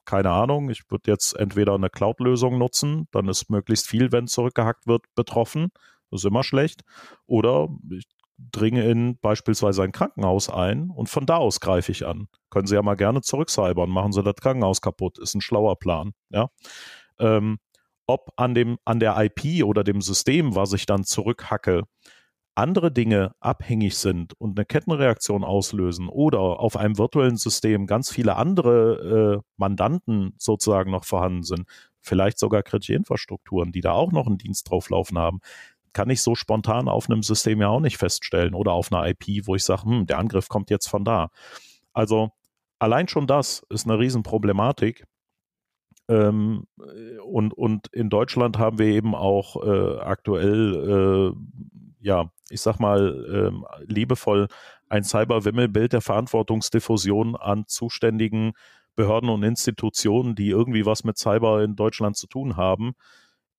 [0.06, 4.88] keine Ahnung, ich würde jetzt entweder eine Cloud-Lösung nutzen, dann ist möglichst viel, wenn zurückgehackt
[4.88, 5.72] wird, betroffen.
[6.12, 6.84] Das ist immer schlecht.
[7.26, 8.06] Oder ich
[8.38, 12.28] dringe in beispielsweise ein Krankenhaus ein und von da aus greife ich an.
[12.50, 16.14] Können Sie ja mal gerne zurückcybern, machen Sie das Krankenhaus kaputt, ist ein schlauer Plan.
[16.30, 16.50] Ja.
[17.20, 17.58] Ähm,
[18.08, 21.84] ob an dem, an der IP oder dem System, was ich dann zurückhacke,
[22.56, 28.38] andere Dinge abhängig sind und eine Kettenreaktion auslösen oder auf einem virtuellen System ganz viele
[28.38, 31.68] andere äh, Mandanten sozusagen noch vorhanden sind,
[32.00, 35.42] vielleicht sogar kritische Infrastrukturen, die da auch noch einen Dienst drauflaufen haben,
[35.94, 39.48] kann ich so spontan auf einem System ja auch nicht feststellen oder auf einer IP,
[39.48, 41.30] wo ich sage, hm, der Angriff kommt jetzt von da.
[41.94, 42.32] Also
[42.80, 45.06] allein schon das ist eine Riesenproblematik.
[46.08, 46.68] Ähm,
[47.26, 51.66] und, und in Deutschland haben wir eben auch äh, aktuell, äh,
[52.06, 54.48] ja, ich sag mal, äh, liebevoll
[54.90, 58.54] ein Cyber-Wimmelbild der Verantwortungsdiffusion an zuständigen
[58.96, 62.94] Behörden und Institutionen, die irgendwie was mit Cyber in Deutschland zu tun haben.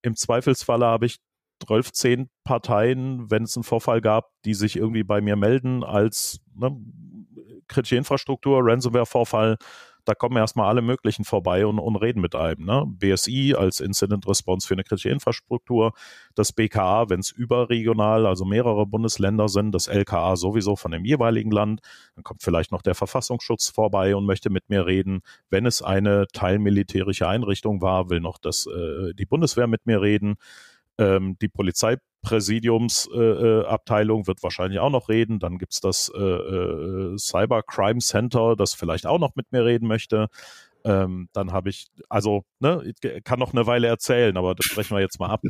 [0.00, 1.18] Im Zweifelsfalle habe ich
[1.66, 6.38] 12, 10 Parteien, wenn es einen Vorfall gab, die sich irgendwie bei mir melden als
[6.54, 6.70] ne,
[7.66, 9.56] kritische Infrastruktur, Ransomware-Vorfall,
[10.06, 12.64] da kommen erstmal alle möglichen vorbei und, und reden mit einem.
[12.64, 12.84] Ne?
[12.86, 15.92] BSI als Incident Response für eine kritische Infrastruktur,
[16.34, 21.50] das BKA, wenn es überregional, also mehrere Bundesländer sind, das LKA sowieso von dem jeweiligen
[21.50, 21.80] Land,
[22.14, 25.22] dann kommt vielleicht noch der Verfassungsschutz vorbei und möchte mit mir reden.
[25.50, 30.36] Wenn es eine teilmilitärische Einrichtung war, will noch das, äh, die Bundeswehr mit mir reden.
[30.98, 31.48] Ähm, die
[32.26, 35.38] Polizeipräsidiumsabteilung äh, wird wahrscheinlich auch noch reden.
[35.38, 39.86] Dann gibt's das äh, äh, Cyber Crime Center, das vielleicht auch noch mit mir reden
[39.88, 40.28] möchte.
[40.84, 42.92] Ähm, dann habe ich, also, ne,
[43.24, 45.42] kann noch eine Weile erzählen, aber das sprechen wir jetzt mal ab.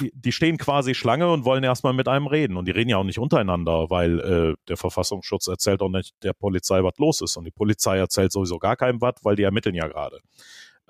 [0.00, 2.56] die, die, stehen quasi Schlange und wollen erstmal mit einem reden.
[2.56, 6.32] Und die reden ja auch nicht untereinander, weil äh, der Verfassungsschutz erzählt auch nicht der
[6.32, 7.36] Polizei, was los ist.
[7.36, 10.18] Und die Polizei erzählt sowieso gar keinem was, weil die ermitteln ja gerade.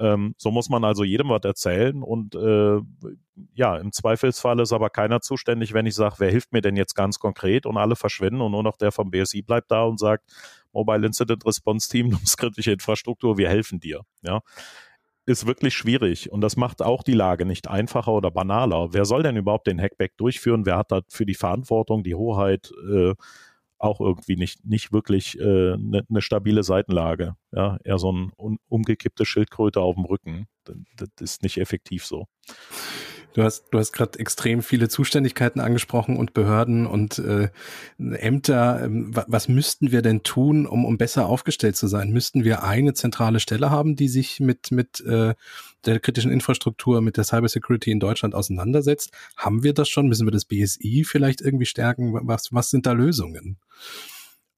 [0.02, 2.80] Ähm, so muss man also jedem was erzählen und äh,
[3.54, 6.94] ja, im Zweifelsfall ist aber keiner zuständig, wenn ich sage, wer hilft mir denn jetzt
[6.94, 10.24] ganz konkret und alle verschwinden und nur noch der vom BSI bleibt da und sagt,
[10.72, 14.00] Mobile Incident Response Team, du hast kritische Infrastruktur, wir helfen dir.
[14.22, 14.40] Ja,
[15.24, 18.92] ist wirklich schwierig und das macht auch die Lage nicht einfacher oder banaler.
[18.92, 20.66] Wer soll denn überhaupt den Hackback durchführen?
[20.66, 22.72] Wer hat da für die Verantwortung, die Hoheit?
[22.92, 23.14] Äh,
[23.82, 27.34] auch irgendwie nicht, nicht wirklich eine äh, ne, ne stabile Seitenlage.
[27.52, 30.46] Ja, eher so ein un, umgekippte Schildkröte auf dem Rücken.
[30.64, 32.26] Das, das ist nicht effektiv so.
[33.34, 37.48] Du hast, du hast gerade extrem viele Zuständigkeiten angesprochen und Behörden und äh,
[37.98, 38.84] Ämter.
[38.84, 42.10] Ähm, was müssten wir denn tun, um, um besser aufgestellt zu sein?
[42.10, 45.34] Müssten wir eine zentrale Stelle haben, die sich mit, mit äh,
[45.86, 49.12] der kritischen Infrastruktur, mit der Cybersecurity in Deutschland auseinandersetzt?
[49.36, 50.08] Haben wir das schon?
[50.08, 52.12] Müssen wir das BSI vielleicht irgendwie stärken?
[52.12, 53.58] Was, was sind da Lösungen?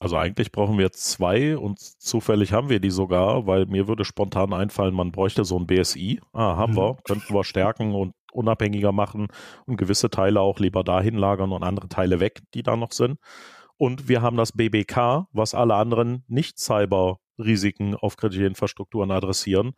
[0.00, 4.52] Also eigentlich brauchen wir zwei und zufällig haben wir die sogar, weil mir würde spontan
[4.52, 6.20] einfallen, man bräuchte so ein BSI.
[6.32, 6.76] Ah, haben mhm.
[6.76, 9.28] wir, könnten wir stärken und unabhängiger machen
[9.66, 13.18] und gewisse Teile auch lieber dahin lagern und andere Teile weg, die da noch sind.
[13.76, 19.72] Und wir haben das BBK, was alle anderen Nicht-Cyber-Risiken auf kritische Infrastrukturen adressieren.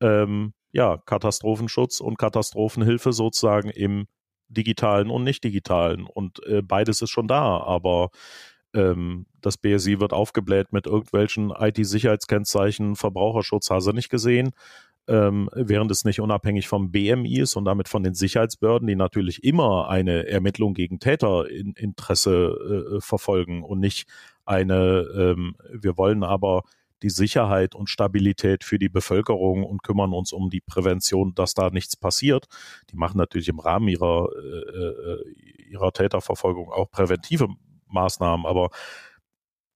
[0.00, 4.06] Ähm, ja, Katastrophenschutz und Katastrophenhilfe sozusagen im
[4.48, 6.06] digitalen und nicht digitalen.
[6.06, 8.10] Und äh, beides ist schon da, aber
[8.74, 14.50] ähm, das BSI wird aufgebläht mit irgendwelchen IT-Sicherheitskennzeichen, Verbraucherschutz, hast du nicht gesehen
[15.08, 19.42] ähm, während es nicht unabhängig vom BMI ist und damit von den Sicherheitsbehörden, die natürlich
[19.42, 24.06] immer eine Ermittlung gegen Täterinteresse äh, verfolgen und nicht
[24.44, 26.62] eine, ähm, wir wollen aber
[27.02, 31.70] die Sicherheit und Stabilität für die Bevölkerung und kümmern uns um die Prävention, dass da
[31.70, 32.46] nichts passiert.
[32.90, 35.24] Die machen natürlich im Rahmen ihrer, äh, äh
[35.70, 37.48] ihrer Täterverfolgung auch präventive
[37.88, 38.70] Maßnahmen, aber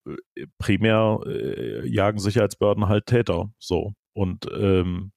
[0.07, 3.93] äh, primär äh, jagen Sicherheitsbehörden halt Täter so.
[4.15, 5.13] Und ähm,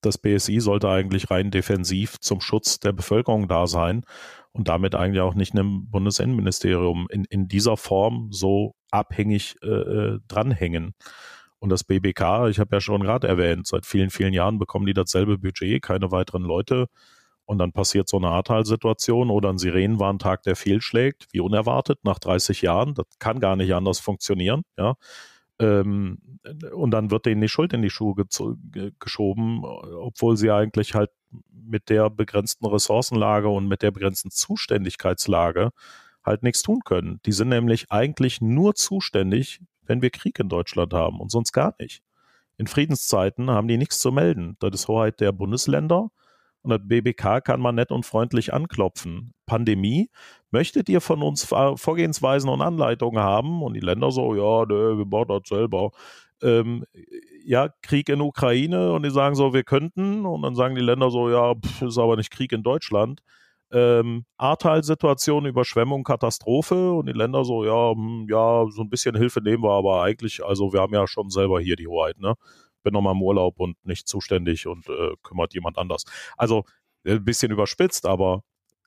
[0.00, 4.04] das BSI sollte eigentlich rein defensiv zum Schutz der Bevölkerung da sein
[4.52, 10.18] und damit eigentlich auch nicht einem Bundesinnenministerium in, in dieser Form so abhängig äh, äh
[10.28, 10.94] dranhängen.
[11.58, 14.94] Und das BBK, ich habe ja schon gerade erwähnt, seit vielen, vielen Jahren bekommen die
[14.94, 16.86] dasselbe Budget, keine weiteren Leute.
[17.44, 22.62] Und dann passiert so eine Ahrtal-Situation oder ein Sirenenwarntag, der fehlschlägt, wie unerwartet, nach 30
[22.62, 22.94] Jahren.
[22.94, 24.62] Das kann gar nicht anders funktionieren.
[24.76, 24.96] Ja.
[25.58, 26.18] Ähm,
[26.72, 28.14] und dann wird denen die Schuld in die Schuhe
[28.98, 31.10] geschoben, obwohl sie eigentlich halt
[31.50, 35.70] mit der begrenzten Ressourcenlage und mit der begrenzten Zuständigkeitslage
[36.24, 37.20] halt nichts tun können.
[37.26, 41.74] Die sind nämlich eigentlich nur zuständig, wenn wir Krieg in Deutschland haben und sonst gar
[41.78, 42.02] nicht.
[42.58, 44.56] In Friedenszeiten haben die nichts zu melden.
[44.60, 46.10] Das ist Hoheit der Bundesländer
[46.66, 49.32] und das BBK kann man nett und freundlich anklopfen.
[49.46, 50.10] Pandemie,
[50.50, 53.62] möchtet ihr von uns Vorgehensweisen und Anleitungen haben?
[53.62, 55.92] Und die Länder so, ja, nö, wir bauen das selber.
[56.42, 56.84] Ähm,
[57.44, 60.26] ja, Krieg in Ukraine und die sagen so, wir könnten.
[60.26, 63.22] Und dann sagen die Länder so, ja, pff, ist aber nicht Krieg in Deutschland.
[63.70, 69.40] Ähm, Ahrtal-Situation, Überschwemmung, Katastrophe und die Länder so, ja, hm, ja, so ein bisschen Hilfe
[69.40, 72.34] nehmen wir, aber eigentlich, also wir haben ja schon selber hier die Hoheit, ne?
[72.86, 76.04] Bin nochmal im Urlaub und nicht zuständig und äh, kümmert jemand anders.
[76.36, 76.64] Also
[77.04, 78.44] äh, ein bisschen überspitzt, aber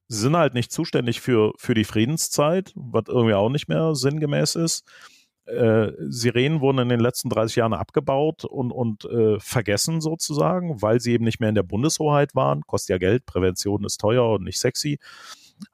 [0.08, 4.56] sie sind halt nicht zuständig für, für die Friedenszeit, was irgendwie auch nicht mehr sinngemäß
[4.56, 4.86] ist.
[5.46, 11.02] Äh, Sirenen wurden in den letzten 30 Jahren abgebaut und, und äh, vergessen sozusagen, weil
[11.02, 12.62] sie eben nicht mehr in der Bundeshoheit waren.
[12.62, 14.98] Kostet ja Geld, Prävention ist teuer und nicht sexy.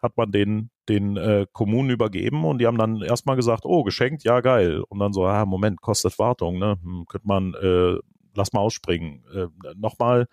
[0.01, 4.23] Hat man den, den äh, Kommunen übergeben und die haben dann erstmal gesagt, oh, geschenkt,
[4.23, 4.81] ja geil.
[4.89, 6.77] Und dann so, ah, Moment, kostet Wartung, ne?
[6.81, 7.99] Hm, könnte man äh,
[8.35, 9.23] lass mal ausspringen.
[9.33, 10.27] Äh, Nochmal,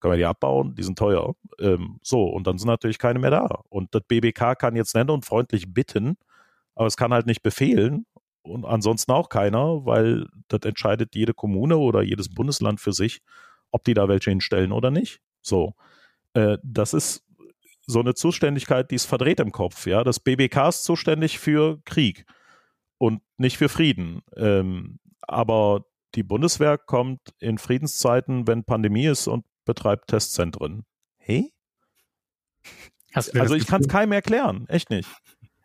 [0.00, 1.34] können wir die abbauen, die sind teuer.
[1.58, 3.62] Ähm, so, und dann sind natürlich keine mehr da.
[3.68, 6.16] Und das BBK kann jetzt nennen und freundlich bitten,
[6.74, 8.06] aber es kann halt nicht befehlen
[8.42, 13.20] und ansonsten auch keiner, weil das entscheidet jede Kommune oder jedes Bundesland für sich,
[13.70, 15.20] ob die da welche hinstellen oder nicht.
[15.42, 15.74] So,
[16.34, 17.24] äh, das ist
[17.86, 19.86] so eine Zuständigkeit, die ist verdreht im Kopf.
[19.86, 22.26] Ja, das BBK ist zuständig für Krieg
[22.98, 24.22] und nicht für Frieden.
[24.36, 30.84] Ähm, aber die Bundeswehr kommt in Friedenszeiten, wenn Pandemie ist und betreibt Testzentren.
[31.18, 31.52] Hey?
[33.12, 35.08] also ich kann es keinem erklären, echt nicht.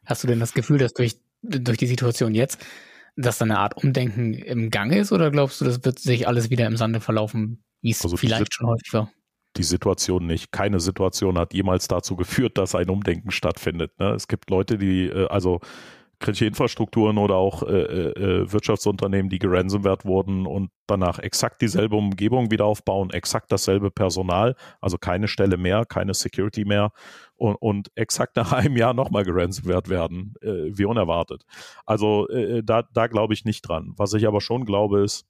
[0.06, 2.60] Hast du denn das Gefühl, dass durch, durch die Situation jetzt,
[3.16, 6.50] dass da eine Art Umdenken im Gange ist oder glaubst du, das wird sich alles
[6.50, 9.12] wieder im Sande verlaufen, wie es also vielleicht schon häufig war?
[9.56, 10.52] Die Situation nicht.
[10.52, 13.98] Keine Situation hat jemals dazu geführt, dass ein Umdenken stattfindet.
[14.00, 14.14] Ne?
[14.14, 15.60] Es gibt Leute, die, äh, also
[16.24, 21.98] kritische Infrastrukturen oder auch äh, äh, äh, Wirtschaftsunternehmen, die geransomwert wurden und danach exakt dieselbe
[21.98, 26.92] Umgebung wieder aufbauen, exakt dasselbe Personal, also keine Stelle mehr, keine Security mehr
[27.36, 31.44] und, und exakt nach einem Jahr nochmal geransomwert werden, äh, wie unerwartet.
[31.86, 33.94] Also äh, äh, da, da glaube ich nicht dran.
[33.98, 35.26] Was ich aber schon glaube ist,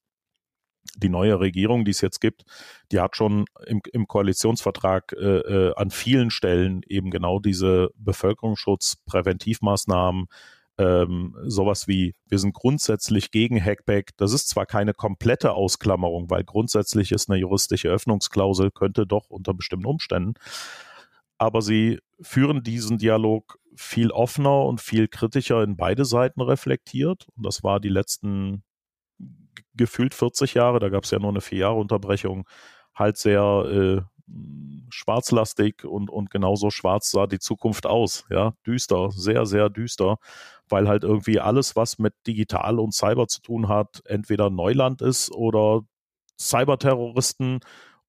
[0.95, 2.43] die neue Regierung, die es jetzt gibt,
[2.91, 10.27] die hat schon im, im Koalitionsvertrag äh, an vielen Stellen eben genau diese Bevölkerungsschutz, Präventivmaßnahmen,
[10.77, 14.11] ähm, sowas wie, wir sind grundsätzlich gegen Hackback.
[14.17, 19.53] Das ist zwar keine komplette Ausklammerung, weil grundsätzlich ist eine juristische Öffnungsklausel, könnte doch unter
[19.53, 20.33] bestimmten Umständen,
[21.37, 27.27] aber sie führen diesen Dialog viel offener und viel kritischer in beide Seiten reflektiert.
[27.35, 28.63] Und das war die letzten
[29.75, 32.47] gefühlt 40 Jahre, da gab es ja nur eine vier Jahre Unterbrechung,
[32.95, 34.01] halt sehr äh,
[34.89, 38.25] schwarzlastig und, und genauso schwarz sah die Zukunft aus.
[38.29, 40.17] Ja, düster, sehr, sehr düster
[40.69, 45.31] weil halt irgendwie alles, was mit digital und Cyber zu tun hat, entweder Neuland ist
[45.31, 45.81] oder
[46.39, 47.59] Cyberterroristen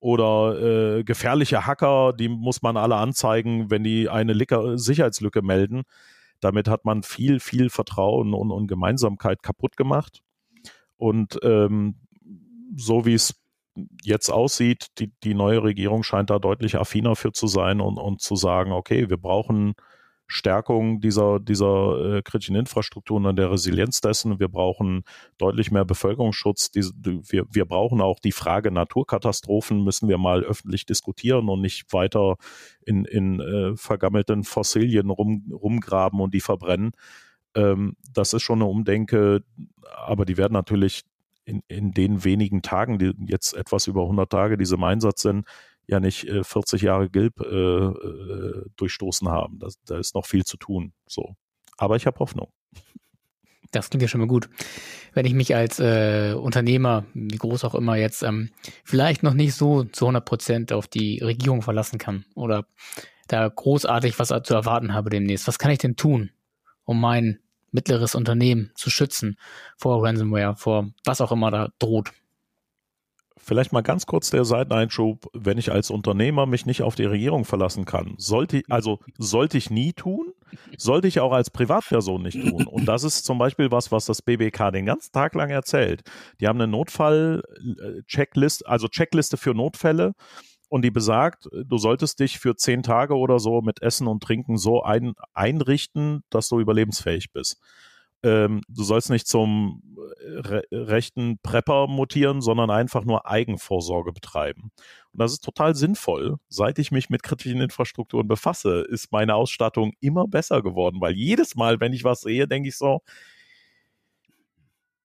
[0.00, 0.60] oder
[0.98, 5.82] äh, gefährliche Hacker, die muss man alle anzeigen, wenn die eine Licker Sicherheitslücke melden.
[6.40, 10.22] Damit hat man viel, viel Vertrauen und, und Gemeinsamkeit kaputt gemacht.
[10.96, 11.96] Und ähm,
[12.76, 13.34] so wie es
[14.02, 18.20] jetzt aussieht, die, die neue Regierung scheint da deutlich affiner für zu sein und, und
[18.20, 19.74] zu sagen, okay, wir brauchen
[20.26, 24.40] Stärkung dieser, dieser äh, kritischen Infrastrukturen und der Resilienz dessen.
[24.40, 25.04] Wir brauchen
[25.38, 26.70] deutlich mehr Bevölkerungsschutz.
[26.70, 31.92] Die, wir, wir brauchen auch die Frage Naturkatastrophen, müssen wir mal öffentlich diskutieren und nicht
[31.92, 32.36] weiter
[32.86, 36.92] in, in äh, vergammelten Fossilien rum, rumgraben und die verbrennen.
[37.54, 39.44] Ähm, das ist schon eine Umdenke,
[40.06, 41.02] aber die werden natürlich
[41.44, 45.46] in, in den wenigen Tagen, die jetzt etwas über 100 Tage, die im Einsatz sind,
[45.86, 49.58] ja nicht äh, 40 Jahre Gilb äh, äh, durchstoßen haben.
[49.58, 50.92] Das, da ist noch viel zu tun.
[51.06, 51.36] So.
[51.76, 52.48] Aber ich habe Hoffnung.
[53.70, 54.48] Das klingt ja schon mal gut.
[55.14, 58.50] Wenn ich mich als äh, Unternehmer, wie groß auch immer, jetzt ähm,
[58.84, 62.66] vielleicht noch nicht so zu 100 Prozent auf die Regierung verlassen kann oder
[63.26, 66.30] da großartig was zu erwarten habe demnächst, was kann ich denn tun,
[66.84, 67.40] um mein
[67.74, 69.36] mittleres Unternehmen zu schützen
[69.76, 72.12] vor Ransomware, vor was auch immer da droht?
[73.36, 77.44] Vielleicht mal ganz kurz der Seiteneinschub, wenn ich als Unternehmer mich nicht auf die Regierung
[77.44, 78.14] verlassen kann.
[78.16, 80.32] Sollte, also sollte ich nie tun,
[80.78, 82.66] sollte ich auch als Privatperson nicht tun.
[82.66, 86.02] Und das ist zum Beispiel was, was das BBK den ganzen Tag lang erzählt.
[86.40, 90.14] Die haben eine Notfall-Checkliste, also Checkliste für Notfälle
[90.74, 94.56] und die besagt, du solltest dich für zehn Tage oder so mit Essen und Trinken
[94.58, 97.60] so ein, einrichten, dass du überlebensfähig bist
[98.24, 104.72] ähm, du sollst nicht zum äh, re rechten Prepper mutieren, sondern einfach nur Eigenvorsorge betreiben.
[105.12, 106.36] Und das ist total sinnvoll.
[106.48, 111.54] Seit ich mich mit kritischen Infrastrukturen befasse, ist meine Ausstattung immer besser geworden, weil jedes
[111.54, 113.02] Mal, wenn ich was sehe, denke ich so,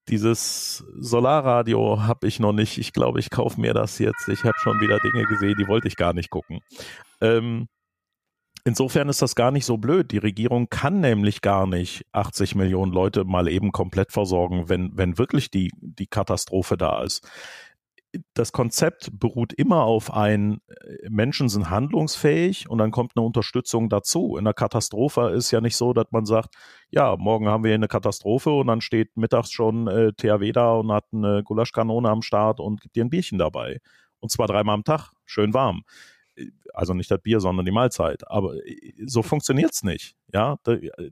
[0.09, 2.77] dieses Solarradio habe ich noch nicht.
[2.77, 4.27] Ich glaube, ich kaufe mir das jetzt.
[4.27, 6.59] Ich habe schon wieder Dinge gesehen, die wollte ich gar nicht gucken.
[7.21, 7.67] Ähm,
[8.65, 10.11] Insofern ist das gar nicht so blöd.
[10.11, 15.17] Die Regierung kann nämlich gar nicht 80 Millionen Leute mal eben komplett versorgen, wenn, wenn
[15.17, 17.27] wirklich die, die Katastrophe da ist.
[18.33, 23.89] Das Konzept beruht immer auf ein, äh, Menschen sind handlungsfähig und dann kommt eine Unterstützung
[23.89, 24.35] dazu.
[24.37, 26.55] In der Katastrophe ist ja nicht so, dass man sagt,
[26.89, 30.91] ja, morgen haben wir eine Katastrophe und dann steht mittags schon äh, THW da und
[30.91, 33.79] hat eine Gulaschkanone am Start und gibt dir ein Bierchen dabei.
[34.19, 35.83] Und zwar dreimal am Tag, schön warm
[36.73, 38.29] also nicht das Bier, sondern die Mahlzeit.
[38.29, 40.15] Aber äh, so funktioniert's nicht.
[40.33, 40.57] Ja,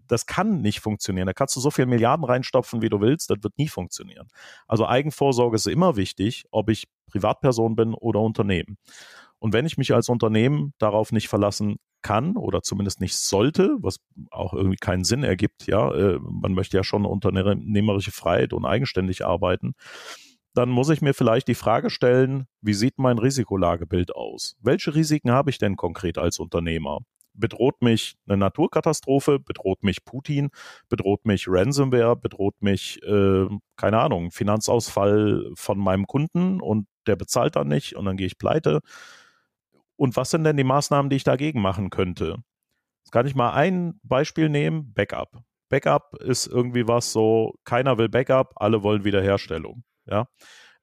[0.07, 1.27] das kann nicht funktionieren.
[1.27, 4.27] Da kannst du so viele Milliarden reinstopfen, wie du willst, das wird nie funktionieren.
[4.67, 8.77] Also Eigenvorsorge ist immer wichtig, ob ich Privatperson bin oder Unternehmen.
[9.39, 13.97] Und wenn ich mich als Unternehmen darauf nicht verlassen kann oder zumindest nicht sollte, was
[14.31, 19.25] auch irgendwie keinen Sinn ergibt, ja, äh, man möchte ja schon unternehmerische Freiheit und eigenständig
[19.25, 19.73] arbeiten,
[20.57, 24.55] dann muss ich mir vielleicht die Frage stellen, wie sieht mein Risikolagebild aus?
[24.59, 26.99] Welche Risiken habe ich denn konkret als Unternehmer?
[27.33, 29.39] Bedroht mich eine Naturkatastrophe?
[29.39, 30.49] Bedroht mich Putin?
[30.89, 32.15] Bedroht mich Ransomware?
[32.15, 38.05] Bedroht mich, äh, keine Ahnung, Finanzausfall von meinem Kunden und der bezahlt dann nicht und
[38.05, 38.79] dann gehe ich pleite?
[39.95, 42.37] Und was sind denn die Maßnahmen, die ich dagegen machen könnte?
[43.03, 45.43] Jetzt kann ich mal ein Beispiel nehmen, Backup.
[45.69, 49.83] Backup ist irgendwie was so, keiner will Backup, alle wollen Wiederherstellung.
[50.09, 50.27] Ja.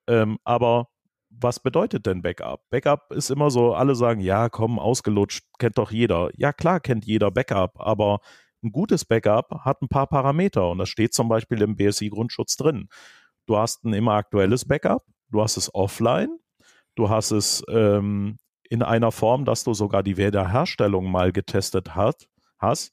[0.07, 0.89] Ähm, aber
[1.31, 2.63] was bedeutet denn Backup?
[2.71, 6.31] Backup ist immer so, alle sagen, ja, komm, ausgelutscht, kennt doch jeder.
[6.37, 8.21] Ja, klar kennt jeder Backup, aber
[8.63, 12.89] ein gutes Backup hat ein paar Parameter und das steht zum Beispiel im BSI-Grundschutz drin.
[13.47, 16.39] Du hast ein immer aktuelles Backup, du hast es offline,
[16.95, 18.39] du hast es ähm,
[18.71, 22.27] in einer Form, dass du sogar die Wiederherstellung mal getestet hat,
[22.59, 22.93] hast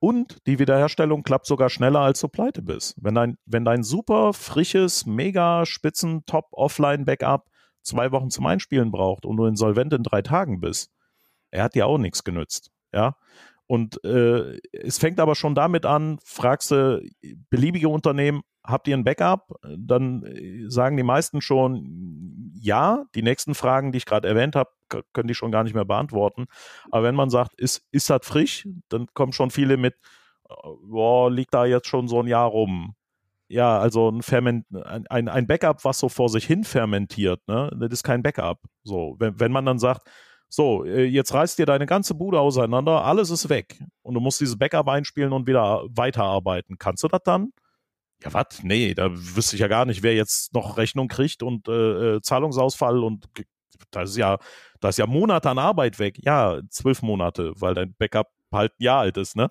[0.00, 2.94] und die Wiederherstellung klappt sogar schneller, als du pleite bist.
[3.00, 7.48] Wenn dein, wenn dein super frisches, mega spitzen Top-Offline-Backup
[7.82, 10.90] zwei Wochen zum Einspielen braucht und du insolvent in drei Tagen bist,
[11.50, 12.70] er hat dir auch nichts genützt.
[12.92, 13.16] Ja.
[13.66, 17.02] Und äh, es fängt aber schon damit an, fragst du
[17.50, 19.58] beliebige Unternehmen, habt ihr ein Backup?
[19.76, 23.04] Dann äh, sagen die meisten schon ja.
[23.14, 24.70] Die nächsten Fragen, die ich gerade erwähnt habe,
[25.12, 26.46] können die schon gar nicht mehr beantworten.
[26.90, 29.94] Aber wenn man sagt, ist, ist das frisch, dann kommen schon viele mit,
[30.48, 30.54] äh,
[30.84, 32.94] boah, liegt da jetzt schon so ein Jahr rum.
[33.48, 34.66] Ja, also ein, Ferment,
[35.08, 38.60] ein, ein Backup, was so vor sich hin fermentiert, ne, das ist kein Backup.
[38.84, 40.02] So, wenn, wenn man dann sagt,
[40.50, 44.40] so, äh, jetzt reißt dir deine ganze Bude auseinander, alles ist weg und du musst
[44.40, 46.76] dieses Backup einspielen und wieder weiterarbeiten.
[46.78, 47.52] Kannst du das dann?
[48.22, 48.62] Ja, was?
[48.62, 52.20] Nee, da wüsste ich ja gar nicht, wer jetzt noch Rechnung kriegt und äh, äh
[52.20, 53.28] Zahlungsausfall und
[53.90, 54.38] das ist ja,
[54.80, 56.18] da ist ja Monate an Arbeit weg.
[56.22, 59.50] Ja, zwölf Monate, weil dein Backup halt ein Jahr alt ist, ne?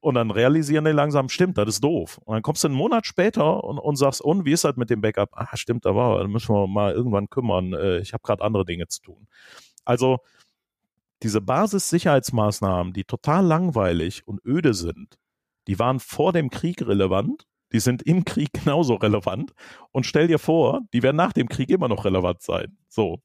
[0.00, 2.18] Und dann realisieren die langsam, stimmt, das ist doof.
[2.24, 4.90] Und dann kommst du einen Monat später und, und sagst, und wie ist das mit
[4.90, 5.30] dem Backup?
[5.32, 7.72] Ah, stimmt, da war, da müssen wir mal irgendwann kümmern.
[7.72, 9.26] Äh, ich habe gerade andere Dinge zu tun.
[9.84, 10.18] Also
[11.22, 15.18] diese Basissicherheitsmaßnahmen, die total langweilig und öde sind,
[15.66, 19.52] die waren vor dem Krieg relevant die sind im Krieg genauso relevant.
[19.92, 22.76] Und stell dir vor, die werden nach dem Krieg immer noch relevant sein.
[22.88, 23.20] So.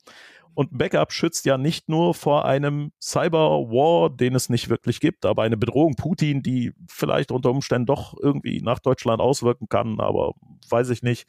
[0.53, 5.43] Und Backup schützt ja nicht nur vor einem Cyberwar, den es nicht wirklich gibt, aber
[5.43, 10.33] eine Bedrohung Putin, die vielleicht unter Umständen doch irgendwie nach Deutschland auswirken kann, aber
[10.69, 11.25] weiß ich nicht.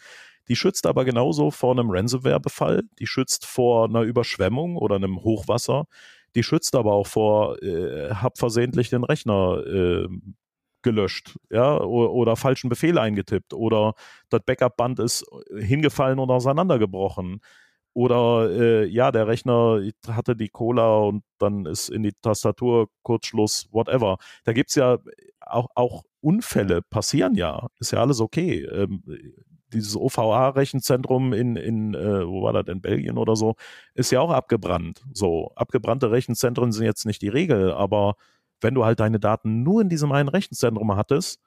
[0.48, 5.84] Die schützt aber genauso vor einem Ransomware-Befall, die schützt vor einer Überschwemmung oder einem Hochwasser,
[6.34, 10.08] die schützt aber auch vor, äh, hab versehentlich den Rechner äh,
[10.82, 13.94] gelöscht, ja, oder, oder falschen Befehl eingetippt oder
[14.30, 15.24] das Backup-Band ist
[15.56, 17.40] hingefallen und auseinandergebrochen.
[17.94, 23.68] Oder äh, ja, der Rechner hatte die Cola und dann ist in die Tastatur Kurzschluss,
[23.70, 24.16] whatever.
[24.44, 24.98] Da gibt es ja
[25.40, 28.64] auch, auch Unfälle, passieren ja, ist ja alles okay.
[28.64, 29.02] Ähm,
[29.72, 33.56] dieses OVA-Rechenzentrum in, in äh, wo war das, in Belgien oder so,
[33.94, 35.02] ist ja auch abgebrannt.
[35.12, 38.16] So, abgebrannte Rechenzentren sind jetzt nicht die Regel, aber
[38.62, 41.40] wenn du halt deine Daten nur in diesem einen Rechenzentrum hattest,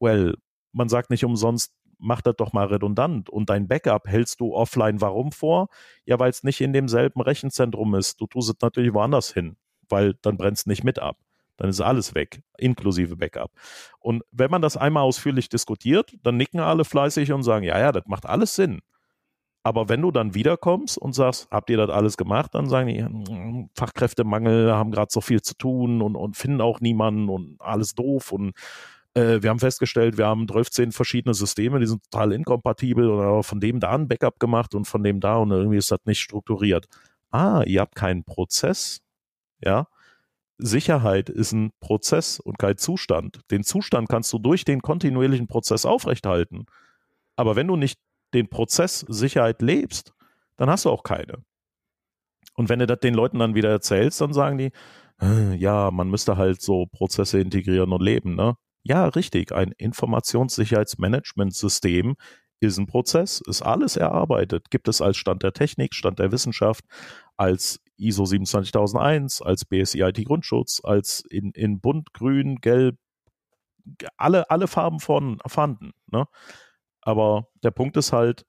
[0.00, 0.36] well,
[0.72, 5.00] man sagt nicht umsonst, mach das doch mal redundant und dein Backup hältst du offline.
[5.00, 5.68] Warum vor?
[6.04, 8.20] Ja, weil es nicht in demselben Rechenzentrum ist.
[8.20, 9.56] Du tust es natürlich woanders hin,
[9.88, 11.18] weil dann brennst nicht mit ab.
[11.56, 13.50] Dann ist alles weg, inklusive Backup.
[13.98, 17.90] Und wenn man das einmal ausführlich diskutiert, dann nicken alle fleißig und sagen, ja, ja,
[17.90, 18.80] das macht alles Sinn.
[19.68, 23.68] Aber wenn du dann wiederkommst und sagst, habt ihr das alles gemacht, dann sagen die,
[23.74, 28.32] Fachkräftemangel, haben gerade so viel zu tun und, und finden auch niemanden und alles doof
[28.32, 28.54] und
[29.12, 33.60] äh, wir haben festgestellt, wir haben 12 verschiedene Systeme, die sind total inkompatibel oder von
[33.60, 36.86] dem da ein Backup gemacht und von dem da und irgendwie ist das nicht strukturiert.
[37.30, 39.02] Ah, ihr habt keinen Prozess,
[39.62, 39.86] ja.
[40.56, 43.42] Sicherheit ist ein Prozess und kein Zustand.
[43.50, 46.64] Den Zustand kannst du durch den kontinuierlichen Prozess aufrechthalten.
[47.36, 48.00] Aber wenn du nicht
[48.34, 50.12] den Prozess Sicherheit lebst,
[50.56, 51.44] dann hast du auch keine.
[52.54, 54.72] Und wenn du das den Leuten dann wieder erzählst, dann sagen die,
[55.20, 58.56] äh, ja, man müsste halt so Prozesse integrieren und leben, ne?
[58.82, 59.52] Ja, richtig.
[59.52, 62.16] Ein Informationssicherheitsmanagementsystem
[62.60, 66.84] ist ein Prozess, ist alles erarbeitet, gibt es als Stand der Technik, Stand der Wissenschaft,
[67.36, 72.96] als ISO 27001, als BSI IT Grundschutz, als in, in bunt, grün, gelb,
[74.16, 75.92] alle, alle Farben von vorhanden.
[76.10, 76.26] Ne?
[77.02, 78.44] Aber der Punkt ist halt,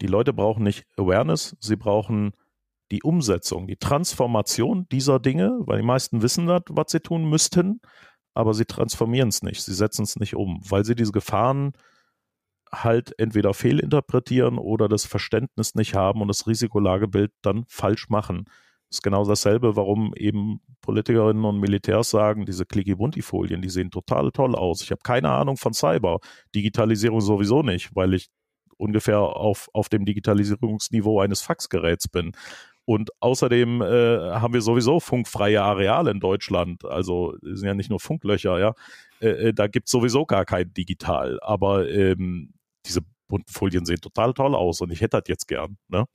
[0.00, 2.32] die Leute brauchen nicht Awareness, sie brauchen
[2.90, 7.80] die Umsetzung, die Transformation dieser Dinge, weil die meisten wissen das, was sie tun müssten,
[8.34, 11.72] aber sie transformieren es nicht, sie setzen es nicht um, weil sie diese Gefahren
[12.72, 18.44] halt entweder fehlinterpretieren oder das Verständnis nicht haben und das Risikolagebild dann falsch machen.
[18.90, 24.54] Ist genau dasselbe, warum eben Politikerinnen und Militärs sagen, diese Clicky-Bunti-Folien, die sehen total toll
[24.54, 24.82] aus.
[24.82, 26.20] Ich habe keine Ahnung von Cyber,
[26.54, 28.28] Digitalisierung sowieso nicht, weil ich
[28.78, 32.32] ungefähr auf, auf dem Digitalisierungsniveau eines Faxgeräts bin.
[32.86, 36.86] Und außerdem äh, haben wir sowieso funkfreie Areale in Deutschland.
[36.86, 38.72] Also sind ja nicht nur Funklöcher, ja.
[39.20, 41.38] Äh, äh da gibt es sowieso gar kein Digital.
[41.42, 42.54] Aber ähm,
[42.86, 45.76] diese bunten Folien sehen total toll aus und ich hätte das jetzt gern.
[45.88, 46.06] Ne?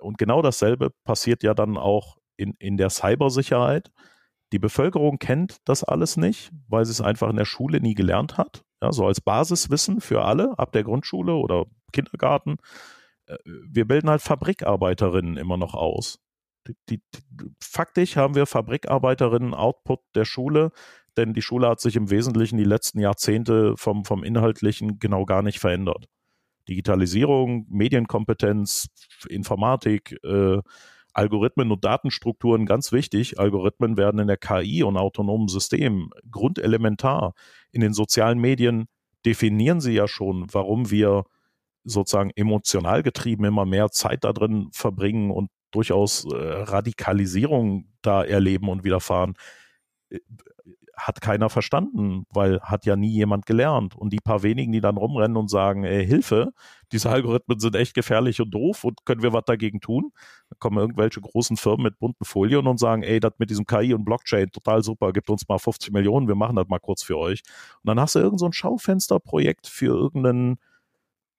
[0.00, 3.90] Und genau dasselbe passiert ja dann auch in, in der Cybersicherheit.
[4.52, 8.36] Die Bevölkerung kennt das alles nicht, weil sie es einfach in der Schule nie gelernt
[8.36, 8.64] hat.
[8.82, 12.56] Ja, so als Basiswissen für alle ab der Grundschule oder Kindergarten
[13.30, 16.18] äh, wir bilden halt Fabrikarbeiterinnen immer noch aus.
[16.66, 17.02] Die, die,
[17.62, 20.72] faktisch haben wir Fabrikarbeiterinnen Output der Schule,
[21.16, 25.42] denn die Schule hat sich im Wesentlichen die letzten Jahrzehnte vom, vom Inhaltlichen genau gar
[25.42, 26.06] nicht verändert.
[26.70, 28.86] Digitalisierung, Medienkompetenz,
[29.28, 30.58] Informatik, äh,
[31.12, 33.38] Algorithmen und Datenstrukturen ganz wichtig.
[33.38, 37.34] Algorithmen werden in der KI und autonomen Systemen grundelementar.
[37.72, 38.86] In den sozialen Medien
[39.26, 41.24] definieren sie ja schon, warum wir
[41.84, 48.68] sozusagen emotional getrieben immer mehr Zeit da drin verbringen und durchaus äh, Radikalisierung da erleben
[48.68, 49.34] und widerfahren,
[50.10, 50.18] äh,
[51.06, 53.96] hat keiner verstanden, weil hat ja nie jemand gelernt.
[53.96, 56.52] Und die paar wenigen, die dann rumrennen und sagen, ey, Hilfe,
[56.92, 60.12] diese Algorithmen sind echt gefährlich und doof und können wir was dagegen tun?
[60.50, 63.94] Dann kommen irgendwelche großen Firmen mit bunten Folien und sagen, ey, das mit diesem KI
[63.94, 67.18] und Blockchain, total super, gibt uns mal 50 Millionen, wir machen das mal kurz für
[67.18, 67.42] euch.
[67.82, 70.58] Und dann hast du irgendein so Schaufensterprojekt für irgendeinen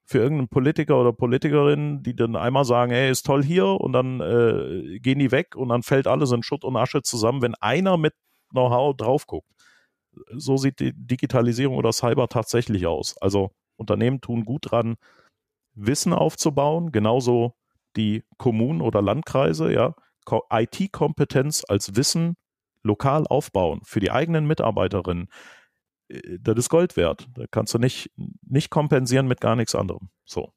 [0.06, 4.20] für irgendeinen Politiker oder Politikerin, die dann einmal sagen, hey, ist toll hier und dann
[4.20, 7.96] äh, gehen die weg und dann fällt alles in Schutt und Asche zusammen, wenn einer
[7.98, 8.14] mit
[8.52, 9.50] Know-how drauf guckt.
[10.36, 13.18] So sieht die Digitalisierung oder Cyber tatsächlich aus.
[13.22, 14.96] Also Unternehmen tun gut dran,
[15.74, 17.56] Wissen aufzubauen, genauso
[17.96, 19.96] die Kommunen oder Landkreise, ja,
[20.50, 22.36] IT-Kompetenz als Wissen
[22.84, 25.28] lokal aufbauen für die eigenen Mitarbeiterinnen
[26.12, 27.28] äh, das ist Gold wert.
[27.34, 30.10] Da kannst du nicht, nicht kompensieren mit gar nichts anderem.
[30.26, 30.54] So.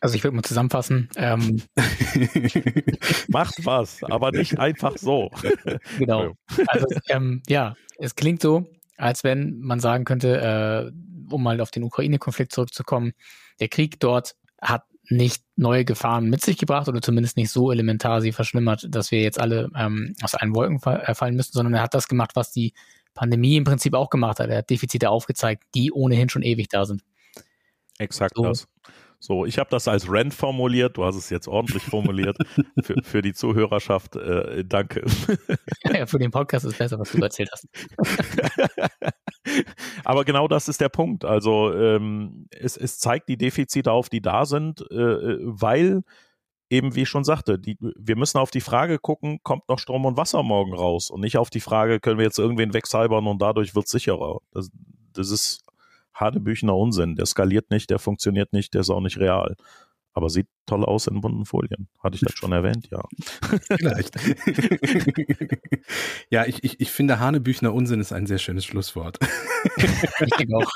[0.00, 1.08] Also ich würde mal zusammenfassen.
[1.16, 1.62] Ähm,
[3.28, 5.30] Macht was, aber nicht einfach so.
[5.98, 6.34] genau.
[6.68, 11.70] Also ähm, ja, es klingt so, als wenn man sagen könnte, äh, um mal auf
[11.70, 13.12] den Ukraine-Konflikt zurückzukommen,
[13.60, 18.20] der Krieg dort hat nicht neue Gefahren mit sich gebracht oder zumindest nicht so elementar
[18.20, 21.82] sie verschlimmert, dass wir jetzt alle ähm, aus allen Wolken äh, fallen müssen, sondern er
[21.82, 22.74] hat das gemacht, was die
[23.14, 24.50] Pandemie im Prinzip auch gemacht hat.
[24.50, 27.02] Er hat Defizite aufgezeigt, die ohnehin schon ewig da sind.
[27.98, 28.44] Exakt so.
[28.44, 28.68] das.
[29.20, 32.38] So, ich habe das als Rent formuliert, du hast es jetzt ordentlich formuliert
[32.82, 34.14] für, für die Zuhörerschaft.
[34.14, 35.04] Äh, danke.
[35.92, 37.66] Ja, für den Podcast ist besser, was du erzählt hast.
[40.04, 41.24] Aber genau das ist der Punkt.
[41.24, 46.02] Also ähm, es, es zeigt die Defizite auf, die da sind, äh, weil
[46.70, 50.04] eben, wie ich schon sagte, die, wir müssen auf die Frage gucken, kommt noch Strom
[50.04, 53.40] und Wasser morgen raus und nicht auf die Frage, können wir jetzt irgendwen wegcybern und
[53.40, 54.38] dadurch wird es sicherer.
[54.52, 54.70] Das,
[55.12, 55.67] das ist
[56.18, 57.16] Hanebüchener Unsinn.
[57.16, 59.56] Der skaliert nicht, der funktioniert nicht, der ist auch nicht real.
[60.12, 61.88] Aber sieht toll aus in bunten Folien.
[62.02, 63.02] Hatte ich das schon erwähnt, ja.
[63.76, 64.16] Vielleicht.
[66.30, 69.18] ja, ich, ich, ich finde, Hanebüchner Unsinn ist ein sehr schönes Schlusswort.
[69.76, 70.70] ich auch.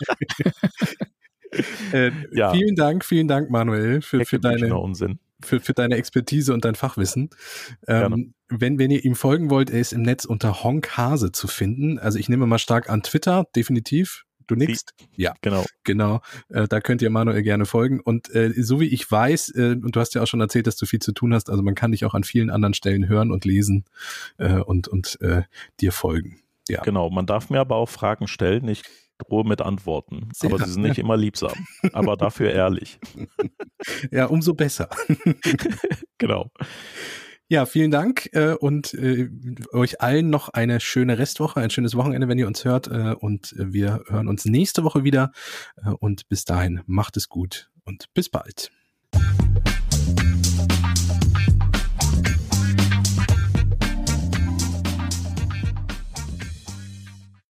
[1.93, 2.53] äh, ja.
[2.53, 6.75] Vielen Dank, vielen Dank, Manuel, für, für deine, Unsinn für, für deine Expertise und dein
[6.75, 7.31] Fachwissen.
[7.87, 11.49] Ähm, wenn, wenn ihr ihm folgen wollt, er ist im Netz unter Honk Hase zu
[11.49, 11.99] finden.
[11.99, 14.25] Also ich nehme mal stark an Twitter, definitiv.
[14.53, 14.95] Du nickst?
[15.17, 15.35] Ja.
[15.41, 15.65] Genau.
[15.85, 16.21] Genau.
[16.49, 18.01] Äh, da könnt ihr Manuel gerne folgen.
[18.01, 20.77] Und äh, so wie ich weiß, äh, und du hast ja auch schon erzählt, dass
[20.77, 23.31] du viel zu tun hast, also man kann dich auch an vielen anderen Stellen hören
[23.31, 23.85] und lesen
[24.39, 25.43] äh, und, und äh,
[25.81, 26.41] dir folgen.
[26.69, 26.83] Ja.
[26.83, 28.69] Genau, man darf mir aber auch Fragen stellen.
[28.69, 28.83] Ich
[29.19, 30.29] drohe mit Antworten.
[30.33, 32.99] Sehr aber sie sind nicht immer liebsam, aber dafür ehrlich.
[34.13, 34.89] Ja, umso besser.
[36.19, 36.53] genau.
[37.53, 39.29] Ja, vielen Dank äh, und äh,
[39.73, 42.87] euch allen noch eine schöne Restwoche, ein schönes Wochenende, wenn ihr uns hört.
[42.87, 45.33] Äh, und wir hören uns nächste Woche wieder.
[45.77, 48.73] Äh, und bis dahin, macht es gut und bis bald.